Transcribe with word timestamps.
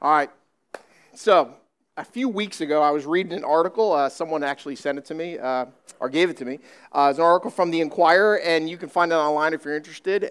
All 0.00 0.12
right. 0.12 0.30
So, 1.14 1.54
a 1.96 2.04
few 2.04 2.28
weeks 2.28 2.60
ago, 2.60 2.80
I 2.82 2.92
was 2.92 3.04
reading 3.04 3.32
an 3.32 3.42
article. 3.42 3.92
Uh, 3.92 4.08
someone 4.08 4.44
actually 4.44 4.76
sent 4.76 4.96
it 4.98 5.04
to 5.06 5.14
me, 5.14 5.38
uh, 5.38 5.66
or 5.98 6.08
gave 6.08 6.30
it 6.30 6.36
to 6.36 6.44
me. 6.44 6.60
Uh, 6.92 7.08
it's 7.10 7.18
an 7.18 7.24
article 7.24 7.50
from 7.50 7.72
the 7.72 7.80
Inquirer, 7.80 8.38
and 8.38 8.70
you 8.70 8.76
can 8.76 8.88
find 8.88 9.10
it 9.10 9.16
online 9.16 9.54
if 9.54 9.64
you're 9.64 9.74
interested. 9.76 10.30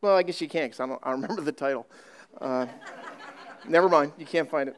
Well, 0.00 0.16
I 0.16 0.22
guess 0.22 0.40
you 0.40 0.48
can't 0.48 0.70
because 0.70 0.80
I 0.80 0.86
don't, 0.86 1.00
I 1.02 1.10
remember 1.12 1.42
the 1.42 1.52
title. 1.52 1.86
Uh, 2.40 2.66
never 3.68 3.90
mind, 3.90 4.12
you 4.16 4.24
can't 4.24 4.48
find 4.48 4.70
it. 4.70 4.76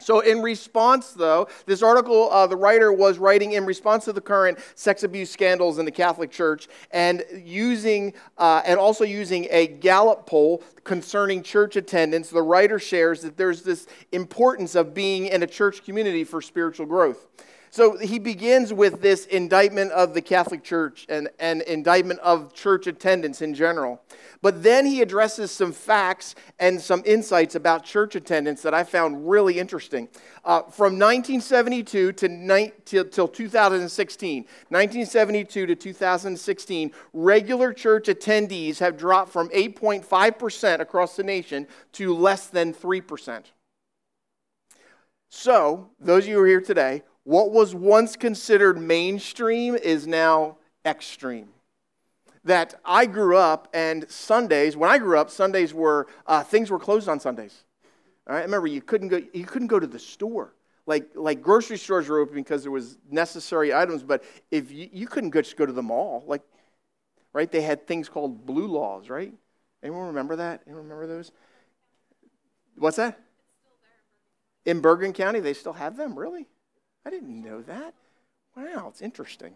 So, 0.00 0.20
in 0.20 0.42
response, 0.42 1.12
though, 1.12 1.48
this 1.66 1.82
article, 1.82 2.30
uh, 2.30 2.46
the 2.46 2.56
writer 2.56 2.92
was 2.92 3.18
writing 3.18 3.52
in 3.52 3.66
response 3.66 4.06
to 4.06 4.12
the 4.12 4.20
current 4.20 4.58
sex 4.74 5.02
abuse 5.02 5.30
scandals 5.30 5.78
in 5.78 5.84
the 5.84 5.90
Catholic 5.92 6.30
Church 6.30 6.68
and 6.90 7.22
using, 7.32 8.14
uh, 8.38 8.62
and 8.64 8.80
also 8.80 9.04
using 9.04 9.46
a 9.50 9.66
Gallup 9.66 10.26
poll 10.26 10.62
concerning 10.84 11.42
church 11.42 11.76
attendance. 11.76 12.30
The 12.30 12.42
writer 12.42 12.78
shares 12.78 13.20
that 13.22 13.36
there's 13.36 13.62
this 13.62 13.86
importance 14.12 14.74
of 14.74 14.94
being 14.94 15.26
in 15.26 15.42
a 15.42 15.46
church 15.46 15.84
community 15.84 16.24
for 16.24 16.40
spiritual 16.40 16.86
growth. 16.86 17.26
So 17.72 17.96
he 17.98 18.18
begins 18.18 18.72
with 18.72 19.00
this 19.00 19.26
indictment 19.26 19.92
of 19.92 20.12
the 20.12 20.20
Catholic 20.20 20.64
Church 20.64 21.06
and, 21.08 21.28
and 21.38 21.62
indictment 21.62 22.18
of 22.18 22.52
church 22.52 22.88
attendance 22.88 23.42
in 23.42 23.54
general. 23.54 24.02
But 24.42 24.62
then 24.62 24.86
he 24.86 25.02
addresses 25.02 25.50
some 25.50 25.72
facts 25.72 26.34
and 26.58 26.80
some 26.80 27.02
insights 27.04 27.54
about 27.54 27.84
church 27.84 28.14
attendance 28.14 28.62
that 28.62 28.72
I 28.72 28.84
found 28.84 29.28
really 29.28 29.58
interesting. 29.58 30.08
Uh, 30.44 30.62
from 30.62 30.98
1972 30.98 32.12
to 32.12 32.28
ni- 32.28 32.72
till, 32.86 33.04
till 33.04 33.28
2016, 33.28 34.42
1972 34.68 35.66
to 35.66 35.74
2016, 35.74 36.92
regular 37.12 37.72
church 37.74 38.06
attendees 38.06 38.78
have 38.78 38.96
dropped 38.96 39.30
from 39.30 39.50
8.5% 39.50 40.80
across 40.80 41.16
the 41.16 41.22
nation 41.22 41.66
to 41.92 42.14
less 42.14 42.46
than 42.46 42.72
3%. 42.72 43.44
So, 45.28 45.90
those 46.00 46.24
of 46.24 46.30
you 46.30 46.36
who 46.36 46.42
are 46.42 46.46
here 46.46 46.60
today, 46.60 47.02
what 47.24 47.52
was 47.52 47.74
once 47.74 48.16
considered 48.16 48.80
mainstream 48.80 49.76
is 49.76 50.06
now 50.06 50.56
extreme. 50.84 51.50
That 52.44 52.74
I 52.84 53.06
grew 53.06 53.36
up, 53.36 53.68
and 53.74 54.10
Sundays, 54.10 54.76
when 54.76 54.90
I 54.90 54.98
grew 54.98 55.18
up, 55.18 55.30
Sundays 55.30 55.74
were, 55.74 56.06
uh, 56.26 56.42
things 56.42 56.70
were 56.70 56.78
closed 56.78 57.08
on 57.08 57.20
Sundays. 57.20 57.64
All 58.26 58.34
right? 58.34 58.44
Remember, 58.44 58.66
you 58.66 58.80
couldn't, 58.80 59.08
go, 59.08 59.20
you 59.32 59.44
couldn't 59.44 59.68
go 59.68 59.78
to 59.78 59.86
the 59.86 59.98
store. 59.98 60.54
Like, 60.86 61.10
like 61.14 61.42
grocery 61.42 61.76
stores 61.76 62.08
were 62.08 62.18
open 62.18 62.36
because 62.36 62.62
there 62.62 62.72
was 62.72 62.96
necessary 63.10 63.74
items, 63.74 64.02
but 64.02 64.24
if 64.50 64.72
you, 64.72 64.88
you 64.92 65.06
couldn't 65.06 65.30
go, 65.30 65.42
just 65.42 65.56
go 65.56 65.66
to 65.66 65.72
the 65.72 65.82
mall. 65.82 66.24
Like, 66.26 66.42
right? 67.32 67.50
They 67.50 67.60
had 67.60 67.86
things 67.86 68.08
called 68.08 68.46
blue 68.46 68.66
laws, 68.66 69.08
right? 69.08 69.32
Anyone 69.82 70.08
remember 70.08 70.36
that? 70.36 70.62
Anyone 70.66 70.84
remember 70.84 71.06
those? 71.06 71.32
What's 72.76 72.96
that? 72.96 73.18
In 74.64 74.80
Bergen 74.80 75.12
County, 75.12 75.40
they 75.40 75.54
still 75.54 75.72
have 75.72 75.96
them, 75.96 76.18
really? 76.18 76.48
I 77.04 77.10
didn't 77.10 77.42
know 77.42 77.62
that. 77.62 77.94
Wow, 78.60 78.88
it's 78.88 79.00
interesting. 79.00 79.54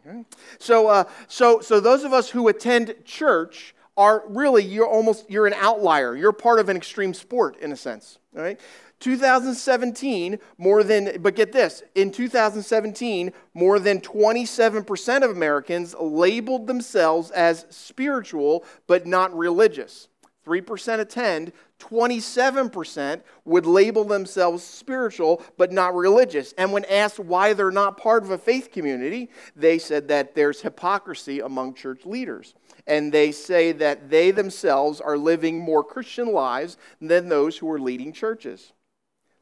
So, 0.58 0.88
uh, 0.88 1.04
so, 1.28 1.60
so 1.60 1.78
those 1.78 2.04
of 2.04 2.12
us 2.12 2.30
who 2.30 2.48
attend 2.48 2.94
church 3.04 3.74
are 3.96 4.24
really 4.26 4.64
you're 4.64 4.88
almost 4.88 5.30
you're 5.30 5.46
an 5.46 5.54
outlier. 5.54 6.16
You're 6.16 6.32
part 6.32 6.58
of 6.58 6.68
an 6.68 6.76
extreme 6.76 7.14
sport 7.14 7.56
in 7.58 7.70
a 7.70 7.76
sense. 7.76 8.18
Right. 8.32 8.58
2017, 9.00 10.38
more 10.56 10.82
than, 10.82 11.20
but 11.20 11.36
get 11.36 11.52
this, 11.52 11.82
in 11.94 12.10
2017, 12.10 13.32
more 13.52 13.78
than 13.78 14.00
27% 14.00 15.22
of 15.22 15.30
Americans 15.30 15.94
labeled 16.00 16.66
themselves 16.66 17.30
as 17.32 17.66
spiritual 17.68 18.64
but 18.86 19.06
not 19.06 19.36
religious. 19.36 20.08
3% 20.44 21.00
attend, 21.00 21.52
27% 21.78 23.22
would 23.44 23.66
label 23.66 24.04
themselves 24.04 24.62
spiritual 24.62 25.42
but 25.56 25.72
not 25.72 25.94
religious. 25.94 26.52
And 26.58 26.72
when 26.72 26.84
asked 26.86 27.18
why 27.18 27.52
they're 27.52 27.70
not 27.70 27.96
part 27.96 28.24
of 28.24 28.30
a 28.30 28.38
faith 28.38 28.70
community, 28.72 29.30
they 29.56 29.78
said 29.78 30.08
that 30.08 30.34
there's 30.34 30.60
hypocrisy 30.60 31.40
among 31.40 31.74
church 31.74 32.06
leaders. 32.06 32.54
And 32.86 33.12
they 33.12 33.32
say 33.32 33.72
that 33.72 34.10
they 34.10 34.30
themselves 34.30 35.00
are 35.00 35.16
living 35.16 35.58
more 35.58 35.82
Christian 35.82 36.32
lives 36.32 36.76
than 37.00 37.28
those 37.28 37.56
who 37.56 37.70
are 37.70 37.80
leading 37.80 38.12
churches. 38.12 38.72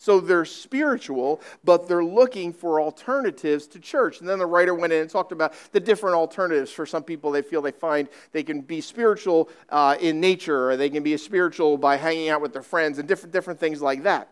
So 0.02 0.18
they're 0.18 0.44
spiritual, 0.44 1.40
but 1.62 1.86
they're 1.86 2.04
looking 2.04 2.52
for 2.52 2.80
alternatives 2.80 3.68
to 3.68 3.78
church. 3.78 4.18
And 4.18 4.28
then 4.28 4.40
the 4.40 4.46
writer 4.46 4.74
went 4.74 4.92
in 4.92 5.02
and 5.02 5.08
talked 5.08 5.30
about 5.30 5.54
the 5.70 5.78
different 5.78 6.16
alternatives. 6.16 6.72
For 6.72 6.86
some 6.86 7.04
people, 7.04 7.30
they 7.30 7.40
feel 7.40 7.62
they 7.62 7.70
find 7.70 8.08
they 8.32 8.42
can 8.42 8.62
be 8.62 8.80
spiritual 8.80 9.48
uh, 9.68 9.96
in 10.00 10.18
nature, 10.18 10.70
or 10.70 10.76
they 10.76 10.90
can 10.90 11.04
be 11.04 11.16
spiritual 11.16 11.78
by 11.78 11.96
hanging 11.98 12.30
out 12.30 12.42
with 12.42 12.52
their 12.52 12.64
friends, 12.64 12.98
and 12.98 13.06
different, 13.06 13.32
different 13.32 13.60
things 13.60 13.80
like 13.80 14.02
that. 14.02 14.28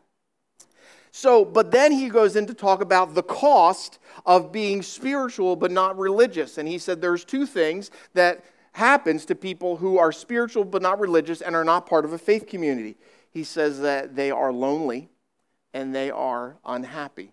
So, 1.13 1.45
but 1.45 1.71
then 1.71 1.93
he 1.93 2.09
goes 2.09 2.35
in 2.35 2.47
to 2.47 2.55
talk 2.55 2.81
about 2.81 3.15
the 3.15 3.23
cost 3.23 4.01
of 4.27 4.51
being 4.51 4.83
spiritual 4.83 5.55
but 5.55 5.71
not 5.71 5.97
religious. 5.97 6.59
And 6.59 6.67
he 6.67 6.79
said 6.79 7.01
there's 7.01 7.25
two 7.25 7.47
things 7.47 7.93
that 8.15 8.45
happens 8.73 9.25
to 9.27 9.37
people 9.37 9.77
who 9.77 9.99
are 9.99 10.11
spiritual 10.11 10.65
but 10.65 10.83
not 10.83 10.99
religious 10.99 11.41
and 11.41 11.55
are 11.55 11.65
not 11.65 11.87
part 11.87 12.05
of 12.05 12.13
a 12.13 12.19
faith 12.19 12.49
community. 12.49 12.97
He 13.31 13.45
says 13.45 13.79
that 13.83 14.17
they 14.17 14.33
are 14.33 14.53
lonely 14.53 15.11
and 15.73 15.95
they 15.95 16.11
are 16.11 16.57
unhappy. 16.65 17.33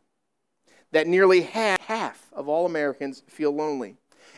That 0.92 1.08
nearly 1.08 1.42
half, 1.42 1.80
half 1.82 2.28
of 2.34 2.48
all 2.48 2.66
Americans 2.66 3.24
feel 3.28 3.52
lonely. 3.52 3.98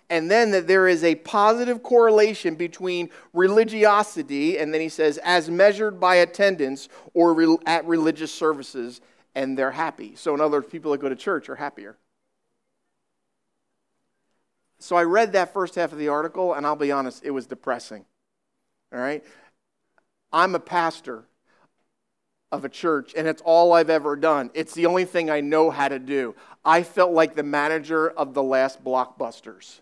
And 0.10 0.30
then 0.30 0.52
that 0.52 0.68
there 0.68 0.88
is 0.88 1.04
a 1.04 1.16
positive 1.16 1.84
correlation 1.84 2.56
between 2.56 3.12
religiosity, 3.32 4.58
and 4.58 4.74
then 4.74 4.82
he 4.82 4.90
says, 4.90 5.20
as 5.20 5.50
measured 5.50 6.00
by 6.00 6.16
attendance 6.16 6.90
or 7.14 7.34
re- 7.34 7.58
at 7.68 7.86
religious 7.86 8.34
services, 8.34 9.02
and 9.36 9.58
they're 9.58 9.72
happy. 9.72 10.16
So, 10.16 10.34
in 10.34 10.42
other 10.42 10.58
words, 10.58 10.72
people 10.72 10.92
that 10.92 11.02
go 11.02 11.10
to 11.10 11.16
church 11.16 11.48
are 11.50 11.56
happier. 11.56 11.98
So, 14.80 14.96
I 14.96 15.04
read 15.04 15.34
that 15.34 15.54
first 15.54 15.76
half 15.76 15.92
of 15.92 16.00
the 16.00 16.08
article, 16.08 16.56
and 16.56 16.66
I'll 16.66 16.76
be 16.76 16.92
honest, 16.92 17.24
it 17.24 17.32
was 17.32 17.46
depressing. 17.46 18.06
All 18.92 19.00
right? 19.00 19.24
I'm 20.34 20.56
a 20.56 20.60
pastor 20.60 21.26
of 22.52 22.66
a 22.66 22.70
church, 22.70 23.14
and 23.16 23.28
it's 23.28 23.42
all 23.44 23.74
I've 23.74 23.90
ever 23.90 24.16
done. 24.16 24.50
It's 24.54 24.74
the 24.74 24.86
only 24.86 25.06
thing 25.06 25.30
I 25.30 25.42
know 25.42 25.70
how 25.70 25.88
to 25.88 26.00
do. 26.00 26.36
I 26.66 26.84
felt 26.84 27.12
like 27.12 27.36
the 27.36 27.44
manager 27.44 28.10
of 28.10 28.34
the 28.34 28.44
last 28.44 28.84
blockbusters. 28.84 29.80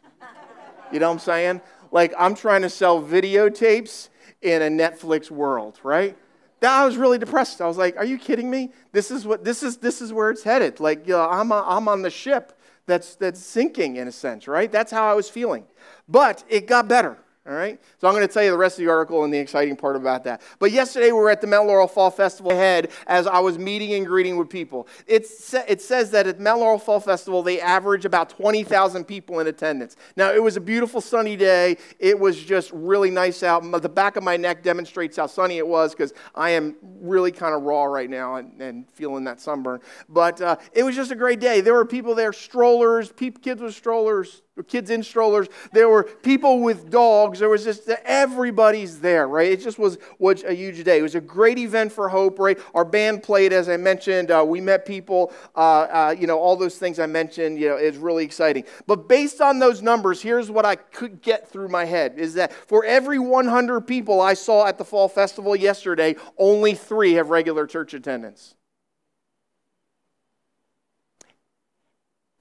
You 0.92 1.00
know 1.00 1.08
what 1.08 1.14
I'm 1.14 1.20
saying? 1.20 1.62
Like 1.92 2.14
I'm 2.18 2.36
trying 2.36 2.62
to 2.62 2.70
sell 2.70 3.02
videotapes 3.02 4.10
in 4.42 4.62
a 4.62 4.70
Netflix 4.70 5.32
world, 5.32 5.80
right? 5.84 6.18
That 6.60 6.72
I 6.72 6.86
was 6.86 6.98
really 6.98 7.18
depressed. 7.18 7.62
I 7.62 7.68
was 7.68 7.78
like, 7.78 7.98
"Are 7.98 8.06
you 8.06 8.18
kidding 8.18 8.50
me? 8.50 8.72
This 8.92 9.12
is 9.12 9.26
what 9.26 9.44
this 9.44 9.64
is. 9.64 9.78
This 9.78 10.02
is 10.02 10.12
where 10.12 10.30
it's 10.30 10.44
headed. 10.44 10.80
Like, 10.80 11.08
you 11.08 11.14
know, 11.14 11.28
I'm 11.30 11.52
a, 11.52 11.64
I'm 11.68 11.88
on 11.88 12.02
the 12.02 12.10
ship 12.10 12.58
that's 12.86 13.16
that's 13.16 13.40
sinking 13.40 13.98
in 13.98 14.08
a 14.08 14.12
sense, 14.12 14.48
right? 14.48 14.72
That's 14.72 14.92
how 14.92 15.10
I 15.10 15.14
was 15.14 15.30
feeling. 15.30 15.66
But 16.08 16.44
it 16.50 16.68
got 16.68 16.88
better. 16.88 17.18
All 17.48 17.54
right? 17.54 17.80
So 17.98 18.08
I'm 18.10 18.14
going 18.14 18.28
to 18.28 18.34
tell 18.34 18.44
you 18.44 18.52
the 18.52 18.58
rest 18.58 18.78
of 18.78 18.84
the 18.84 18.92
article 18.92 19.24
and 19.24 19.34
the 19.34 19.38
exciting 19.38 19.78
part 19.78 19.96
about 19.96 20.26
that. 20.26 20.42
But 20.60 20.72
yesterday 20.72 21.14
we 21.14 21.20
were 21.20 21.30
at 21.30 21.40
the 21.40 21.48
Mount 21.48 21.68
Laurel 21.68 21.88
Fall 21.88 22.12
Festival 22.12 22.52
ahead 22.52 22.92
as 23.08 23.26
I 23.26 23.40
was 23.40 23.58
meeting 23.58 23.94
and 23.94 24.06
greeting 24.06 24.36
with 24.36 24.50
people. 24.50 24.86
It's, 25.08 25.54
it 25.54 25.82
says 25.82 26.12
that 26.12 26.28
at 26.28 26.42
Mount 26.42 26.60
Laurel 26.60 26.78
Fall 26.78 27.00
Festival 27.00 27.42
they 27.42 27.62
average 27.62 28.04
about 28.04 28.30
20,000 28.30 29.06
people 29.06 29.40
in 29.40 29.48
attendance. 29.48 29.96
Now 30.18 30.34
it 30.34 30.44
was 30.44 30.58
a 30.58 30.62
beautiful 30.62 31.00
sunny 31.00 31.38
day. 31.38 31.78
It 32.00 32.20
was 32.20 32.44
just 32.44 32.70
really 32.74 33.12
nice 33.12 33.44
out. 33.44 33.64
The 33.82 33.88
back 33.88 34.18
of 34.18 34.24
my 34.24 34.36
neck 34.36 34.62
demonstrates 34.62 35.16
how 35.16 35.28
sunny 35.28 35.58
it 35.58 35.68
was 35.68 35.94
because 35.94 36.14
I 36.36 36.50
am 36.50 36.76
really 37.00 37.32
kind 37.32 37.56
of 37.56 37.62
raw 37.62 37.86
right 37.86 38.10
now 38.10 38.36
and, 38.36 38.62
and 38.62 38.92
feeling 38.92 39.24
that 39.24 39.40
sunburn. 39.40 39.80
But 40.10 40.42
uh, 40.42 40.58
it 40.74 40.84
was 40.84 40.98
just 40.98 41.12
a 41.12 41.16
great 41.16 41.40
day. 41.40 41.62
There 41.62 41.76
were 41.76 41.86
people 41.86 42.14
there, 42.14 42.34
strollers, 42.34 43.14
kids 43.16 43.62
with 43.62 43.74
strollers, 43.74 44.42
kids 44.64 44.90
in 44.90 45.04
strollers. 45.04 45.48
There 45.72 45.90
were 45.90 46.04
people 46.04 46.62
with 46.62 46.90
dogs. 46.90 47.40
There 47.40 47.50
was 47.50 47.64
just 47.64 47.90
everybody's 48.06 49.00
there, 49.00 49.28
right? 49.28 49.52
It 49.52 49.62
just 49.62 49.80
was, 49.80 49.98
was 50.20 50.44
a 50.44 50.54
huge 50.54 50.84
day. 50.84 51.00
It 51.00 51.04
was 51.04 51.16
a 51.16 51.22
great 51.22 51.58
event 51.58 51.92
for 51.92 52.10
Hope, 52.10 52.40
right? 52.40 52.58
Our 52.74 52.86
band 52.86 53.24
played, 53.24 53.54
as 53.54 53.70
I 53.70 53.78
mentioned. 53.78 54.32
Uh, 54.32 54.44
we 54.48 54.62
met 54.62 54.86
people, 54.86 55.32
uh, 55.56 55.60
uh, 55.60 56.16
you 56.18 56.28
know, 56.28 56.40
all 56.40 56.56
those 56.56 56.78
things 56.78 57.00
I 57.00 57.06
mentioned. 57.06 57.60
You 57.60 57.70
know, 57.70 57.76
it's 57.76 57.98
really 57.98 58.24
exciting. 58.24 58.66
But 58.86 59.08
based 59.08 59.42
on 59.42 59.60
those 59.60 59.82
numbers, 59.82 60.22
here's 60.22 60.52
what 60.52 60.66
I 60.66 60.76
could 60.76 61.22
get 61.22 61.50
through 61.50 61.70
my 61.70 61.86
head: 61.86 62.16
is 62.18 62.34
that 62.36 62.52
for 62.54 62.84
every 62.86 63.20
100 63.20 63.82
people 63.82 64.22
I 64.22 64.34
saw 64.34 64.66
at 64.66 64.78
the 64.78 64.86
fall 64.86 65.08
festival 65.08 65.56
yesterday, 65.56 66.16
only 66.38 66.74
three 66.74 67.14
have 67.14 67.30
regular 67.30 67.66
church 67.68 67.94
attendance. 67.94 68.57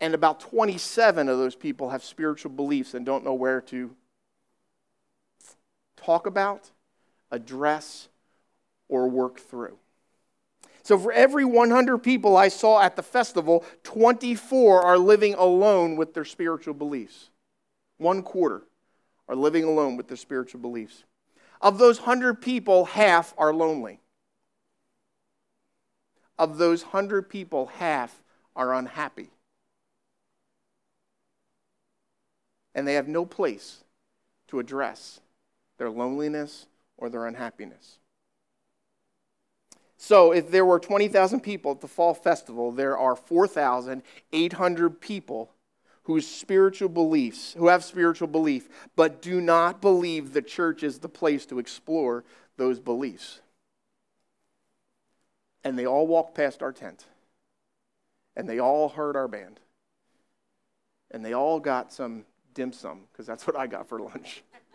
And 0.01 0.15
about 0.15 0.41
27 0.41 1.29
of 1.29 1.39
those 1.39 1.55
people 1.55 1.91
have 1.91 2.05
spiritual 2.05 2.51
beliefs 2.51 2.95
and 2.95 3.07
don't 3.07 3.25
know 3.25 3.35
where 3.35 3.61
to 3.63 3.95
talk 5.97 6.27
about, 6.27 6.71
address, 7.31 8.09
or 8.89 9.09
work 9.09 9.41
through. 9.41 9.79
So, 10.83 10.99
for 10.99 11.11
every 11.13 11.45
100 11.45 11.99
people 11.99 12.37
I 12.37 12.49
saw 12.49 12.81
at 12.81 12.95
the 12.95 13.03
festival, 13.03 13.65
24 13.83 14.83
are 14.83 14.99
living 14.99 15.35
alone 15.35 15.97
with 15.97 16.15
their 16.15 16.25
spiritual 16.25 16.75
beliefs. 16.75 17.31
One 17.99 18.23
quarter 18.23 18.63
are 19.29 19.35
living 19.35 19.65
alone 19.65 19.97
with 19.97 20.07
their 20.09 20.17
spiritual 20.17 20.61
beliefs. 20.61 21.05
Of 21.61 21.79
those 21.79 22.01
100 22.01 22.41
people, 22.41 22.85
half 22.85 23.35
are 23.37 23.53
lonely. 23.53 24.01
of 26.39 26.59
those 26.59 26.83
100 26.83 27.29
people, 27.29 27.67
half 27.67 28.23
are 28.55 28.75
unhappy. 28.75 29.31
And 32.77 32.87
they 32.87 32.95
have 32.95 33.09
no 33.09 33.25
place 33.25 33.83
to 34.49 34.61
address 34.61 35.21
their 35.79 35.91
loneliness 35.91 36.67
or 36.99 37.09
their 37.09 37.27
unhappiness. 37.27 37.99
So, 39.97 40.31
if 40.31 40.51
there 40.51 40.67
were 40.67 40.79
20,000 40.79 41.41
people 41.41 41.73
at 41.73 41.81
the 41.81 41.89
fall 41.89 42.13
festival, 42.13 42.71
there 42.71 42.99
are 42.99 43.17
4,800 43.17 45.01
people 45.01 45.51
whose 46.03 46.27
spiritual 46.27 46.91
beliefs, 46.91 47.55
who 47.55 47.69
have 47.69 47.83
spiritual 47.83 48.29
belief, 48.29 48.69
but 48.95 49.23
do 49.23 49.41
not 49.41 49.81
believe 49.81 50.33
the 50.33 50.43
church 50.43 50.83
is 50.83 50.99
the 50.99 51.09
place 51.09 51.47
to 51.47 51.59
explore 51.59 52.25
those 52.59 52.79
beliefs. 52.79 53.41
And 55.65 55.79
they 55.79 55.87
all 55.87 56.07
walked 56.07 56.35
past 56.35 56.63
our 56.63 56.73
tent. 56.73 57.07
And 58.37 58.47
they 58.47 58.61
all 58.61 58.91
heard 58.91 59.17
our 59.17 59.27
band. 59.27 59.61
And 61.11 61.25
they 61.25 61.33
all 61.33 61.59
got 61.59 61.91
some 61.93 62.27
dim 62.57 62.73
sum, 62.73 63.03
because 63.13 63.27
that's 63.27 63.47
what 63.47 63.55
I 63.55 63.69
got 63.69 63.89
for 63.89 64.01
lunch. 64.01 64.43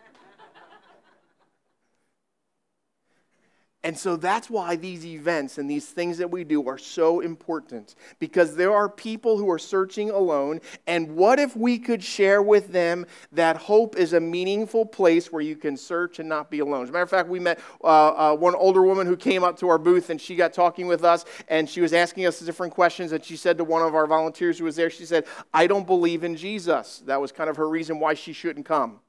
And 3.84 3.98
so 3.98 4.14
that's 4.16 4.48
why 4.48 4.76
these 4.76 5.04
events 5.04 5.58
and 5.58 5.68
these 5.68 5.86
things 5.86 6.18
that 6.18 6.30
we 6.30 6.44
do 6.44 6.68
are 6.68 6.78
so 6.78 7.18
important 7.18 7.96
because 8.20 8.54
there 8.54 8.72
are 8.72 8.88
people 8.88 9.36
who 9.36 9.50
are 9.50 9.58
searching 9.58 10.10
alone. 10.10 10.60
And 10.86 11.16
what 11.16 11.40
if 11.40 11.56
we 11.56 11.80
could 11.80 12.02
share 12.02 12.42
with 12.42 12.72
them 12.72 13.06
that 13.32 13.56
hope 13.56 13.96
is 13.96 14.12
a 14.12 14.20
meaningful 14.20 14.86
place 14.86 15.32
where 15.32 15.42
you 15.42 15.56
can 15.56 15.76
search 15.76 16.20
and 16.20 16.28
not 16.28 16.48
be 16.48 16.60
alone? 16.60 16.84
As 16.84 16.90
a 16.90 16.92
matter 16.92 17.02
of 17.02 17.10
fact, 17.10 17.28
we 17.28 17.40
met 17.40 17.58
uh, 17.82 17.86
uh, 18.32 18.36
one 18.36 18.54
older 18.54 18.82
woman 18.82 19.06
who 19.06 19.16
came 19.16 19.42
up 19.42 19.58
to 19.58 19.68
our 19.68 19.78
booth 19.78 20.10
and 20.10 20.20
she 20.20 20.36
got 20.36 20.52
talking 20.52 20.86
with 20.86 21.02
us 21.02 21.24
and 21.48 21.68
she 21.68 21.80
was 21.80 21.92
asking 21.92 22.26
us 22.26 22.38
different 22.38 22.72
questions. 22.72 23.10
And 23.10 23.24
she 23.24 23.36
said 23.36 23.58
to 23.58 23.64
one 23.64 23.82
of 23.82 23.96
our 23.96 24.06
volunteers 24.06 24.58
who 24.58 24.64
was 24.64 24.76
there, 24.76 24.90
she 24.90 25.06
said, 25.06 25.24
I 25.52 25.66
don't 25.66 25.88
believe 25.88 26.22
in 26.22 26.36
Jesus. 26.36 27.02
That 27.06 27.20
was 27.20 27.32
kind 27.32 27.50
of 27.50 27.56
her 27.56 27.68
reason 27.68 27.98
why 27.98 28.14
she 28.14 28.32
shouldn't 28.32 28.64
come. 28.64 29.00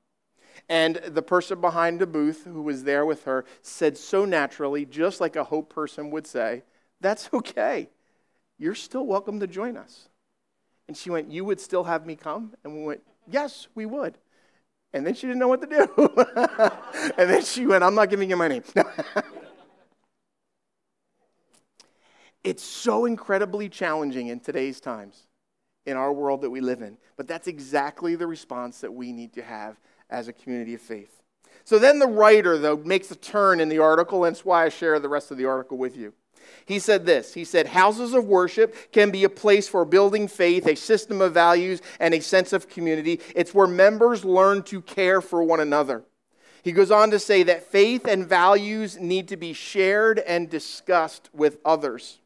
And 0.69 0.95
the 0.95 1.21
person 1.21 1.59
behind 1.61 1.99
the 1.99 2.07
booth 2.07 2.45
who 2.45 2.61
was 2.61 2.83
there 2.83 3.05
with 3.05 3.25
her 3.25 3.45
said 3.61 3.97
so 3.97 4.25
naturally, 4.25 4.85
just 4.85 5.19
like 5.19 5.35
a 5.35 5.43
hope 5.43 5.73
person 5.73 6.09
would 6.11 6.25
say, 6.25 6.63
That's 7.01 7.29
okay. 7.33 7.89
You're 8.57 8.75
still 8.75 9.05
welcome 9.05 9.39
to 9.39 9.47
join 9.47 9.77
us. 9.77 10.09
And 10.87 10.95
she 10.95 11.09
went, 11.09 11.31
You 11.31 11.45
would 11.45 11.59
still 11.59 11.83
have 11.83 12.05
me 12.05 12.15
come? 12.15 12.53
And 12.63 12.73
we 12.73 12.83
went, 12.83 13.01
Yes, 13.27 13.67
we 13.75 13.85
would. 13.85 14.17
And 14.93 15.05
then 15.05 15.15
she 15.15 15.27
didn't 15.27 15.39
know 15.39 15.47
what 15.47 15.61
to 15.61 15.67
do. 15.67 15.87
and 17.17 17.29
then 17.29 17.43
she 17.43 17.65
went, 17.65 17.83
I'm 17.83 17.95
not 17.95 18.09
giving 18.09 18.29
you 18.29 18.37
my 18.37 18.47
name. 18.47 18.63
it's 22.43 22.63
so 22.63 23.05
incredibly 23.05 23.69
challenging 23.69 24.27
in 24.27 24.39
today's 24.39 24.79
times, 24.79 25.27
in 25.87 25.97
our 25.97 26.13
world 26.13 26.41
that 26.41 26.51
we 26.51 26.61
live 26.61 26.83
in. 26.83 26.97
But 27.17 27.27
that's 27.27 27.47
exactly 27.47 28.15
the 28.15 28.27
response 28.27 28.81
that 28.81 28.93
we 28.93 29.11
need 29.11 29.33
to 29.33 29.41
have 29.41 29.79
as 30.09 30.27
a 30.27 30.33
community 30.33 30.73
of 30.73 30.81
faith. 30.81 31.21
So 31.65 31.79
then 31.79 31.99
the 31.99 32.07
writer, 32.07 32.57
though, 32.57 32.77
makes 32.77 33.09
a 33.11 33.15
turn 33.15 33.59
in 33.59 33.69
the 33.69 33.79
article, 33.79 34.25
and 34.25 34.35
that's 34.35 34.45
why 34.45 34.65
I 34.65 34.69
share 34.69 34.99
the 34.99 35.09
rest 35.09 35.31
of 35.31 35.37
the 35.37 35.45
article 35.45 35.77
with 35.77 35.95
you. 35.95 36.13
He 36.65 36.79
said 36.79 37.05
this 37.05 37.33
He 37.33 37.45
said, 37.45 37.67
Houses 37.67 38.13
of 38.13 38.25
worship 38.25 38.91
can 38.91 39.11
be 39.11 39.23
a 39.23 39.29
place 39.29 39.67
for 39.67 39.85
building 39.85 40.27
faith, 40.27 40.67
a 40.67 40.75
system 40.75 41.21
of 41.21 41.33
values, 41.33 41.81
and 41.99 42.13
a 42.13 42.21
sense 42.21 42.53
of 42.53 42.69
community. 42.69 43.19
It's 43.35 43.53
where 43.53 43.67
members 43.67 44.25
learn 44.25 44.63
to 44.63 44.81
care 44.81 45.21
for 45.21 45.43
one 45.43 45.59
another. 45.59 46.03
He 46.63 46.71
goes 46.71 46.91
on 46.91 47.11
to 47.11 47.19
say 47.19 47.43
that 47.43 47.71
faith 47.71 48.05
and 48.07 48.27
values 48.27 48.97
need 48.97 49.27
to 49.29 49.37
be 49.37 49.51
shared 49.51 50.19
and 50.19 50.49
discussed 50.49 51.29
with 51.33 51.57
others. 51.65 52.19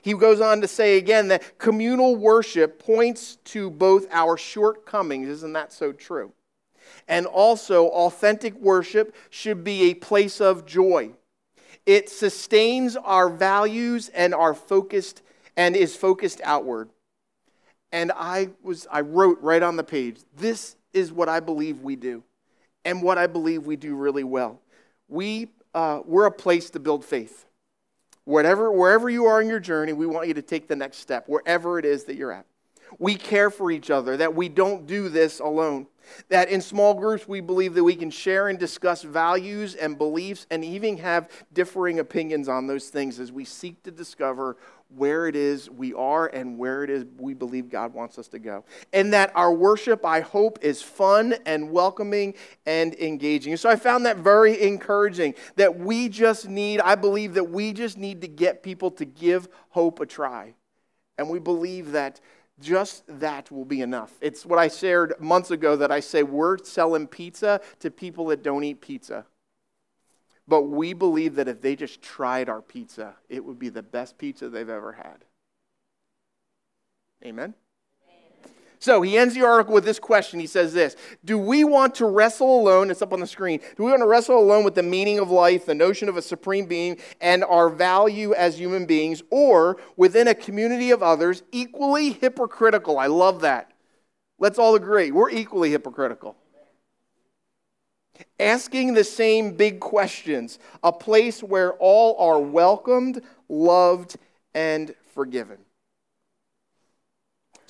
He 0.00 0.14
goes 0.14 0.40
on 0.40 0.62
to 0.62 0.68
say 0.68 0.96
again 0.96 1.28
that 1.28 1.58
communal 1.58 2.16
worship 2.16 2.78
points 2.78 3.36
to 3.44 3.70
both 3.70 4.06
our 4.10 4.38
shortcomings. 4.38 5.28
Isn't 5.28 5.52
that 5.52 5.72
so 5.72 5.92
true? 5.92 6.32
And 7.08 7.26
also, 7.26 7.88
authentic 7.88 8.54
worship 8.54 9.14
should 9.30 9.64
be 9.64 9.90
a 9.90 9.94
place 9.94 10.40
of 10.40 10.66
joy. 10.66 11.10
It 11.84 12.08
sustains 12.08 12.96
our 12.96 13.28
values 13.28 14.08
and 14.10 14.34
our 14.34 14.54
focused 14.54 15.22
and 15.56 15.76
is 15.76 15.96
focused 15.96 16.40
outward. 16.44 16.90
And 17.90 18.12
I 18.14 18.50
was 18.62 18.86
I 18.90 19.00
wrote 19.00 19.40
right 19.42 19.62
on 19.62 19.76
the 19.76 19.84
page, 19.84 20.20
this 20.36 20.76
is 20.92 21.12
what 21.12 21.28
I 21.28 21.40
believe 21.40 21.80
we 21.80 21.96
do, 21.96 22.22
and 22.84 23.02
what 23.02 23.18
I 23.18 23.26
believe 23.26 23.66
we 23.66 23.76
do 23.76 23.94
really 23.94 24.24
well. 24.24 24.60
We 25.08 25.48
uh, 25.74 26.00
we're 26.04 26.26
a 26.26 26.32
place 26.32 26.70
to 26.70 26.80
build 26.80 27.04
faith. 27.04 27.46
Whatever, 28.24 28.70
wherever 28.70 29.10
you 29.10 29.26
are 29.26 29.42
in 29.42 29.48
your 29.48 29.60
journey, 29.60 29.92
we 29.92 30.06
want 30.06 30.28
you 30.28 30.34
to 30.34 30.42
take 30.42 30.68
the 30.68 30.76
next 30.76 30.98
step, 30.98 31.28
wherever 31.28 31.78
it 31.78 31.84
is 31.84 32.04
that 32.04 32.14
you're 32.14 32.32
at. 32.32 32.46
We 32.98 33.16
care 33.16 33.50
for 33.50 33.70
each 33.70 33.90
other, 33.90 34.16
that 34.18 34.34
we 34.34 34.48
don't 34.48 34.86
do 34.86 35.08
this 35.08 35.40
alone. 35.40 35.86
That 36.28 36.48
in 36.48 36.60
small 36.60 36.94
groups, 36.94 37.26
we 37.26 37.40
believe 37.40 37.74
that 37.74 37.84
we 37.84 37.96
can 37.96 38.10
share 38.10 38.48
and 38.48 38.58
discuss 38.58 39.02
values 39.02 39.74
and 39.74 39.98
beliefs 39.98 40.46
and 40.50 40.64
even 40.64 40.98
have 40.98 41.30
differing 41.52 41.98
opinions 41.98 42.48
on 42.48 42.66
those 42.66 42.88
things 42.88 43.18
as 43.18 43.32
we 43.32 43.44
seek 43.44 43.82
to 43.84 43.90
discover 43.90 44.56
where 44.96 45.26
it 45.26 45.36
is 45.36 45.70
we 45.70 45.94
are 45.94 46.26
and 46.26 46.58
where 46.58 46.84
it 46.84 46.90
is 46.90 47.04
we 47.18 47.34
believe 47.34 47.70
God 47.70 47.94
wants 47.94 48.18
us 48.18 48.28
to 48.28 48.38
go. 48.38 48.64
And 48.92 49.12
that 49.12 49.32
our 49.34 49.52
worship, 49.52 50.04
I 50.04 50.20
hope, 50.20 50.58
is 50.62 50.82
fun 50.82 51.34
and 51.46 51.70
welcoming 51.70 52.34
and 52.66 52.94
engaging. 52.94 53.56
So 53.56 53.70
I 53.70 53.76
found 53.76 54.06
that 54.06 54.18
very 54.18 54.60
encouraging 54.60 55.34
that 55.56 55.78
we 55.78 56.08
just 56.08 56.48
need, 56.48 56.80
I 56.80 56.94
believe 56.94 57.34
that 57.34 57.50
we 57.50 57.72
just 57.72 57.96
need 57.96 58.20
to 58.22 58.28
get 58.28 58.62
people 58.62 58.90
to 58.92 59.04
give 59.04 59.48
hope 59.70 60.00
a 60.00 60.06
try. 60.06 60.54
And 61.18 61.28
we 61.30 61.38
believe 61.38 61.92
that 61.92 62.20
just 62.62 63.04
that 63.20 63.50
will 63.50 63.64
be 63.64 63.80
enough. 63.80 64.12
It's 64.20 64.46
what 64.46 64.58
I 64.58 64.68
shared 64.68 65.14
months 65.20 65.50
ago 65.50 65.76
that 65.76 65.90
I 65.90 66.00
say 66.00 66.22
we're 66.22 66.58
selling 66.64 67.06
pizza 67.06 67.60
to 67.80 67.90
people 67.90 68.26
that 68.26 68.42
don't 68.42 68.64
eat 68.64 68.80
pizza. 68.80 69.26
But 70.48 70.62
we 70.62 70.92
believe 70.92 71.36
that 71.36 71.48
if 71.48 71.60
they 71.60 71.76
just 71.76 72.02
tried 72.02 72.48
our 72.48 72.62
pizza, 72.62 73.14
it 73.28 73.44
would 73.44 73.58
be 73.58 73.68
the 73.68 73.82
best 73.82 74.18
pizza 74.18 74.48
they've 74.48 74.68
ever 74.68 74.92
had. 74.92 75.24
Amen? 77.24 77.54
So 78.82 79.00
he 79.00 79.16
ends 79.16 79.34
the 79.34 79.44
article 79.44 79.74
with 79.74 79.84
this 79.84 80.00
question. 80.00 80.40
He 80.40 80.48
says 80.48 80.72
this 80.74 80.96
Do 81.24 81.38
we 81.38 81.62
want 81.62 81.94
to 81.96 82.06
wrestle 82.06 82.60
alone? 82.60 82.90
It's 82.90 83.00
up 83.00 83.12
on 83.12 83.20
the 83.20 83.28
screen. 83.28 83.60
Do 83.76 83.84
we 83.84 83.90
want 83.90 84.02
to 84.02 84.08
wrestle 84.08 84.36
alone 84.36 84.64
with 84.64 84.74
the 84.74 84.82
meaning 84.82 85.20
of 85.20 85.30
life, 85.30 85.66
the 85.66 85.74
notion 85.74 86.08
of 86.08 86.16
a 86.16 86.22
supreme 86.22 86.66
being, 86.66 86.98
and 87.20 87.44
our 87.44 87.68
value 87.68 88.34
as 88.34 88.58
human 88.58 88.84
beings, 88.84 89.22
or 89.30 89.76
within 89.96 90.26
a 90.26 90.34
community 90.34 90.90
of 90.90 91.00
others, 91.00 91.44
equally 91.52 92.10
hypocritical? 92.10 92.98
I 92.98 93.06
love 93.06 93.42
that. 93.42 93.70
Let's 94.40 94.58
all 94.58 94.74
agree. 94.74 95.12
We're 95.12 95.30
equally 95.30 95.70
hypocritical. 95.70 96.34
Asking 98.40 98.94
the 98.94 99.04
same 99.04 99.52
big 99.52 99.78
questions, 99.78 100.58
a 100.82 100.90
place 100.90 101.40
where 101.40 101.74
all 101.74 102.16
are 102.18 102.40
welcomed, 102.40 103.22
loved, 103.48 104.16
and 104.54 104.92
forgiven. 105.14 105.58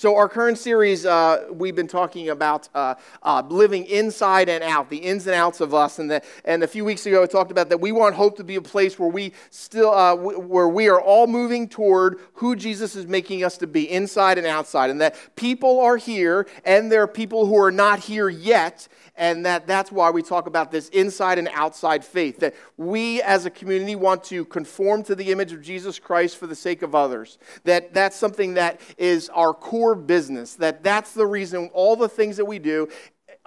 So, 0.02 0.16
our 0.16 0.28
current 0.28 0.59
series, 0.59 1.06
uh, 1.06 1.47
we've 1.52 1.76
been 1.76 1.87
talking 1.87 2.30
about 2.30 2.68
uh, 2.75 2.97
uh, 3.23 3.44
living 3.49 3.85
inside 3.85 4.49
and 4.49 4.64
out, 4.64 4.90
the 4.90 4.97
ins 4.97 5.28
and 5.28 5.37
outs 5.37 5.61
of 5.61 5.75
us. 5.75 6.00
And, 6.00 6.11
the, 6.11 6.23
and 6.44 6.64
a 6.64 6.66
few 6.66 6.85
weeks 6.85 7.06
ago, 7.06 7.23
I 7.23 7.26
talked 7.26 7.52
about 7.52 7.68
that 7.68 7.80
we 7.80 7.92
want 7.92 8.16
hope 8.16 8.37
to 8.38 8.42
be 8.42 8.56
a 8.56 8.61
place 8.61 8.99
where 8.99 9.09
we 9.09 9.32
still, 9.50 9.92
uh, 9.92 10.16
where 10.16 10.68
we 10.68 10.88
are 10.88 11.00
all 11.00 11.28
moving 11.28 11.68
toward 11.68 12.18
who 12.32 12.56
Jesus 12.56 12.97
is 12.97 13.06
making 13.06 13.44
us 13.44 13.56
to 13.59 13.68
be, 13.68 13.88
inside 13.88 14.38
and 14.38 14.47
outside. 14.49 14.90
And 14.90 15.00
that 15.00 15.14
people 15.37 15.78
are 15.78 15.97
here, 15.97 16.49
and 16.64 16.90
there 16.90 17.04
are 17.04 17.06
people 17.06 17.47
who 17.47 17.56
are 17.56 17.71
not 17.71 18.00
here 18.00 18.28
yet, 18.28 18.88
and 19.16 19.44
that 19.44 19.66
that's 19.66 19.92
why 19.92 20.11
we 20.11 20.23
talk 20.23 20.47
about 20.47 20.71
this 20.71 20.88
inside 20.88 21.38
and 21.38 21.49
outside 21.52 22.04
faith 22.04 22.38
that 22.40 22.54
we 22.76 23.21
as 23.23 23.44
a 23.44 23.50
community 23.50 23.94
want 23.94 24.25
to 24.25 24.44
conform 24.47 25.02
to 25.02 25.14
the 25.14 25.30
image 25.30 25.52
of 25.52 25.61
jesus 25.61 25.99
christ 25.99 26.37
for 26.38 26.47
the 26.47 26.54
sake 26.54 26.82
of 26.82 26.94
others 26.94 27.38
that 27.64 27.92
that's 27.92 28.16
something 28.16 28.54
that 28.54 28.80
is 28.97 29.28
our 29.30 29.52
core 29.52 29.91
business 29.94 30.54
that 30.54 30.82
that's 30.82 31.12
the 31.12 31.26
reason 31.26 31.70
all 31.72 31.96
the 31.96 32.08
things 32.08 32.37
that 32.37 32.44
we 32.44 32.58
do 32.58 32.88